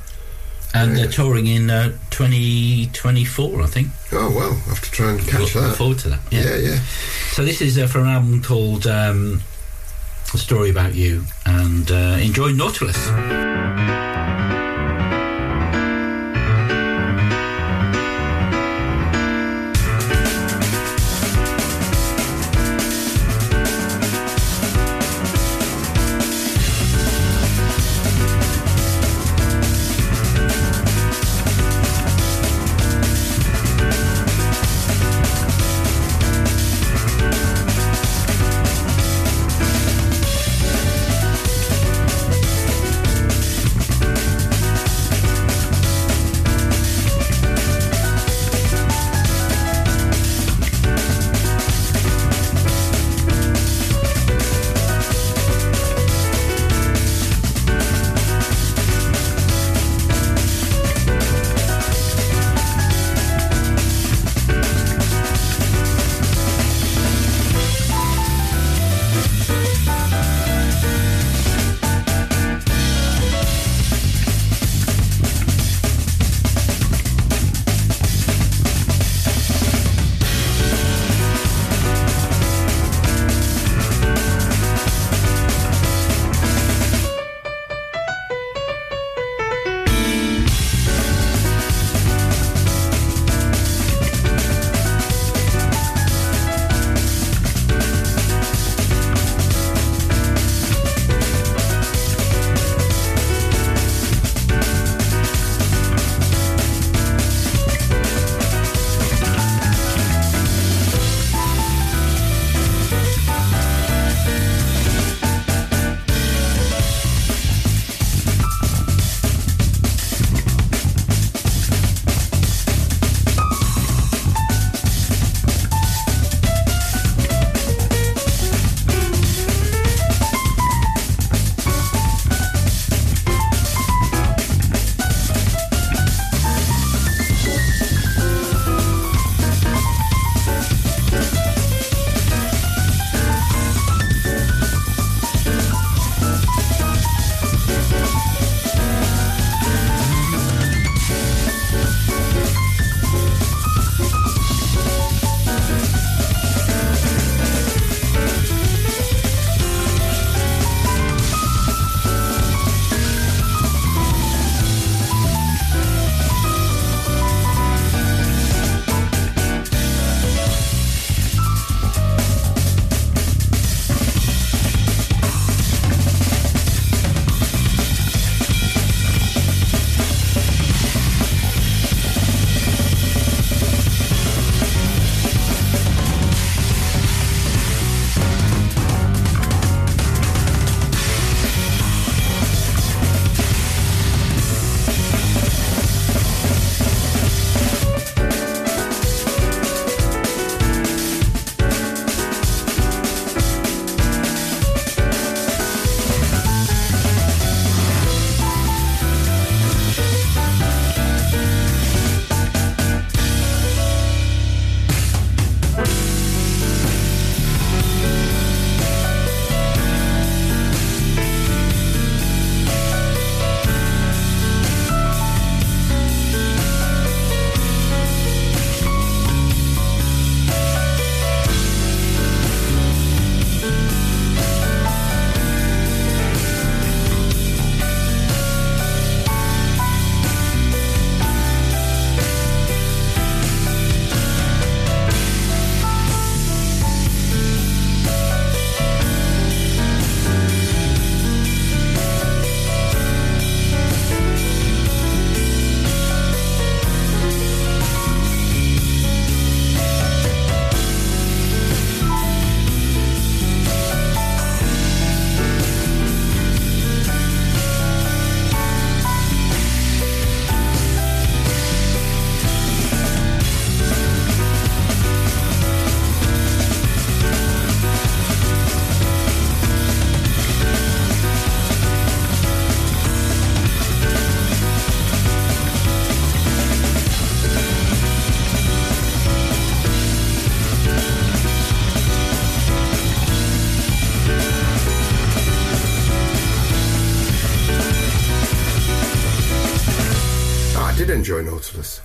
and 0.74 0.92
Yeah. 0.92 0.98
they're 1.04 1.12
touring 1.12 1.48
in 1.48 1.70
uh, 1.70 1.92
2024, 2.10 3.62
I 3.62 3.68
think. 3.68 3.88
Oh 4.12 4.30
well, 4.36 4.52
I 4.52 4.70
have 4.70 4.82
to 4.82 4.92
try 4.92 5.12
and 5.12 5.20
catch 5.26 5.40
Look 5.40 5.64
that. 5.64 5.76
forward 5.78 6.00
to 6.00 6.10
that. 6.10 6.20
Yeah, 6.32 6.56
yeah. 6.58 6.80
So 7.32 7.46
this 7.46 7.62
is 7.62 7.78
uh, 7.78 7.88
from 7.88 8.04
an 8.04 8.10
album 8.10 8.42
called 8.44 8.86
um, 8.86 9.42
"A 10.34 10.38
Story 10.38 10.70
About 10.72 10.94
You," 10.94 11.24
and 11.46 11.90
uh, 11.90 12.18
enjoy 12.20 12.52
Nautilus. 12.52 12.98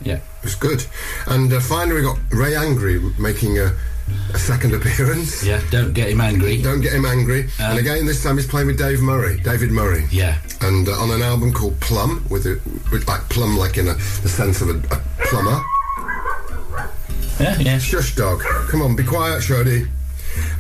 Yeah. 0.02 0.16
It 0.16 0.44
was 0.44 0.54
good. 0.54 0.84
And 1.26 1.52
uh, 1.52 1.60
finally, 1.60 2.00
we 2.00 2.02
got 2.02 2.18
Ray 2.30 2.54
Angry 2.56 2.98
making 3.18 3.58
a, 3.58 3.74
a 4.34 4.38
second 4.38 4.74
appearance. 4.74 5.44
Yeah, 5.44 5.60
don't 5.70 5.92
get 5.92 6.08
him 6.10 6.20
angry. 6.20 6.60
Don't 6.60 6.80
get 6.80 6.92
him 6.92 7.06
angry. 7.06 7.44
Um, 7.58 7.70
and 7.70 7.78
again, 7.78 8.06
this 8.06 8.22
time 8.22 8.36
he's 8.36 8.46
playing 8.46 8.66
with 8.66 8.78
Dave 8.78 9.00
Murray, 9.00 9.40
David 9.40 9.70
Murray. 9.70 10.06
Yeah. 10.10 10.38
And 10.60 10.88
uh, 10.88 10.92
on 10.92 11.10
an 11.10 11.22
album 11.22 11.52
called 11.52 11.78
Plum, 11.80 12.24
with, 12.30 12.46
a, 12.46 12.60
with 12.90 13.06
like 13.08 13.22
plum, 13.28 13.56
like 13.56 13.78
in 13.78 13.88
a, 13.88 13.94
the 13.94 14.28
sense 14.28 14.60
of 14.60 14.68
a, 14.68 14.78
a 14.94 15.00
plumber. 15.26 15.60
Yeah, 17.40 17.58
yeah. 17.58 17.78
Shush, 17.78 18.14
dog. 18.14 18.40
Come 18.68 18.82
on, 18.82 18.94
be 18.94 19.04
quiet, 19.04 19.42
Shorty. 19.42 19.86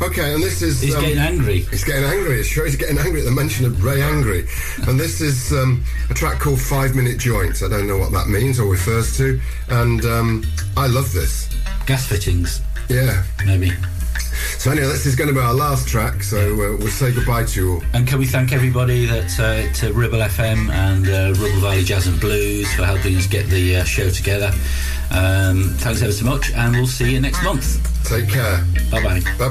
Okay, 0.00 0.34
and 0.34 0.42
this 0.42 0.62
is. 0.62 0.80
He's 0.80 0.94
um, 0.94 1.02
getting 1.02 1.18
angry. 1.18 1.60
He's 1.60 1.84
getting 1.84 2.04
angry. 2.04 2.40
It's 2.40 2.48
sure 2.48 2.64
he's 2.66 2.76
getting 2.76 2.98
angry 2.98 3.20
at 3.20 3.24
the 3.24 3.30
mention 3.32 3.66
of 3.66 3.84
Ray 3.84 4.02
Angry. 4.02 4.46
And 4.88 4.98
this 4.98 5.20
is 5.20 5.52
um, 5.52 5.84
a 6.10 6.14
track 6.14 6.40
called 6.40 6.60
Five 6.60 6.94
Minute 6.94 7.18
Joints. 7.18 7.62
I 7.62 7.68
don't 7.68 7.86
know 7.86 7.98
what 7.98 8.12
that 8.12 8.28
means 8.28 8.58
or 8.58 8.66
refers 8.70 9.16
to. 9.18 9.40
And 9.68 10.04
um, 10.04 10.44
I 10.76 10.86
love 10.86 11.12
this. 11.12 11.48
Gas 11.86 12.06
fittings, 12.06 12.60
Yeah. 12.88 13.22
maybe. 13.44 13.72
So 14.62 14.70
anyway, 14.70 14.86
this 14.86 15.06
is 15.06 15.16
going 15.16 15.26
to 15.26 15.34
be 15.34 15.40
our 15.40 15.52
last 15.52 15.88
track. 15.88 16.22
So 16.22 16.38
uh, 16.38 16.76
we'll 16.76 16.86
say 16.86 17.12
goodbye 17.12 17.42
to 17.46 17.60
you 17.60 17.72
all. 17.72 17.82
And 17.94 18.06
can 18.06 18.20
we 18.20 18.26
thank 18.26 18.52
everybody 18.52 19.06
that 19.06 19.40
uh, 19.40 19.72
to 19.80 19.92
Ribble 19.92 20.20
FM 20.20 20.70
and 20.70 21.08
uh, 21.08 21.34
Ribble 21.42 21.58
Valley 21.58 21.82
Jazz 21.82 22.06
and 22.06 22.20
Blues 22.20 22.72
for 22.74 22.84
helping 22.84 23.16
us 23.16 23.26
get 23.26 23.48
the 23.48 23.78
uh, 23.78 23.84
show 23.84 24.08
together. 24.08 24.52
Um, 25.10 25.74
thanks 25.78 26.00
ever 26.00 26.12
so 26.12 26.24
much, 26.24 26.52
and 26.52 26.76
we'll 26.76 26.86
see 26.86 27.12
you 27.12 27.18
next 27.18 27.42
month. 27.42 27.82
Take 28.08 28.28
care. 28.28 28.64
Bye 28.88 29.02
bye. 29.02 29.20
Bye 29.36 29.48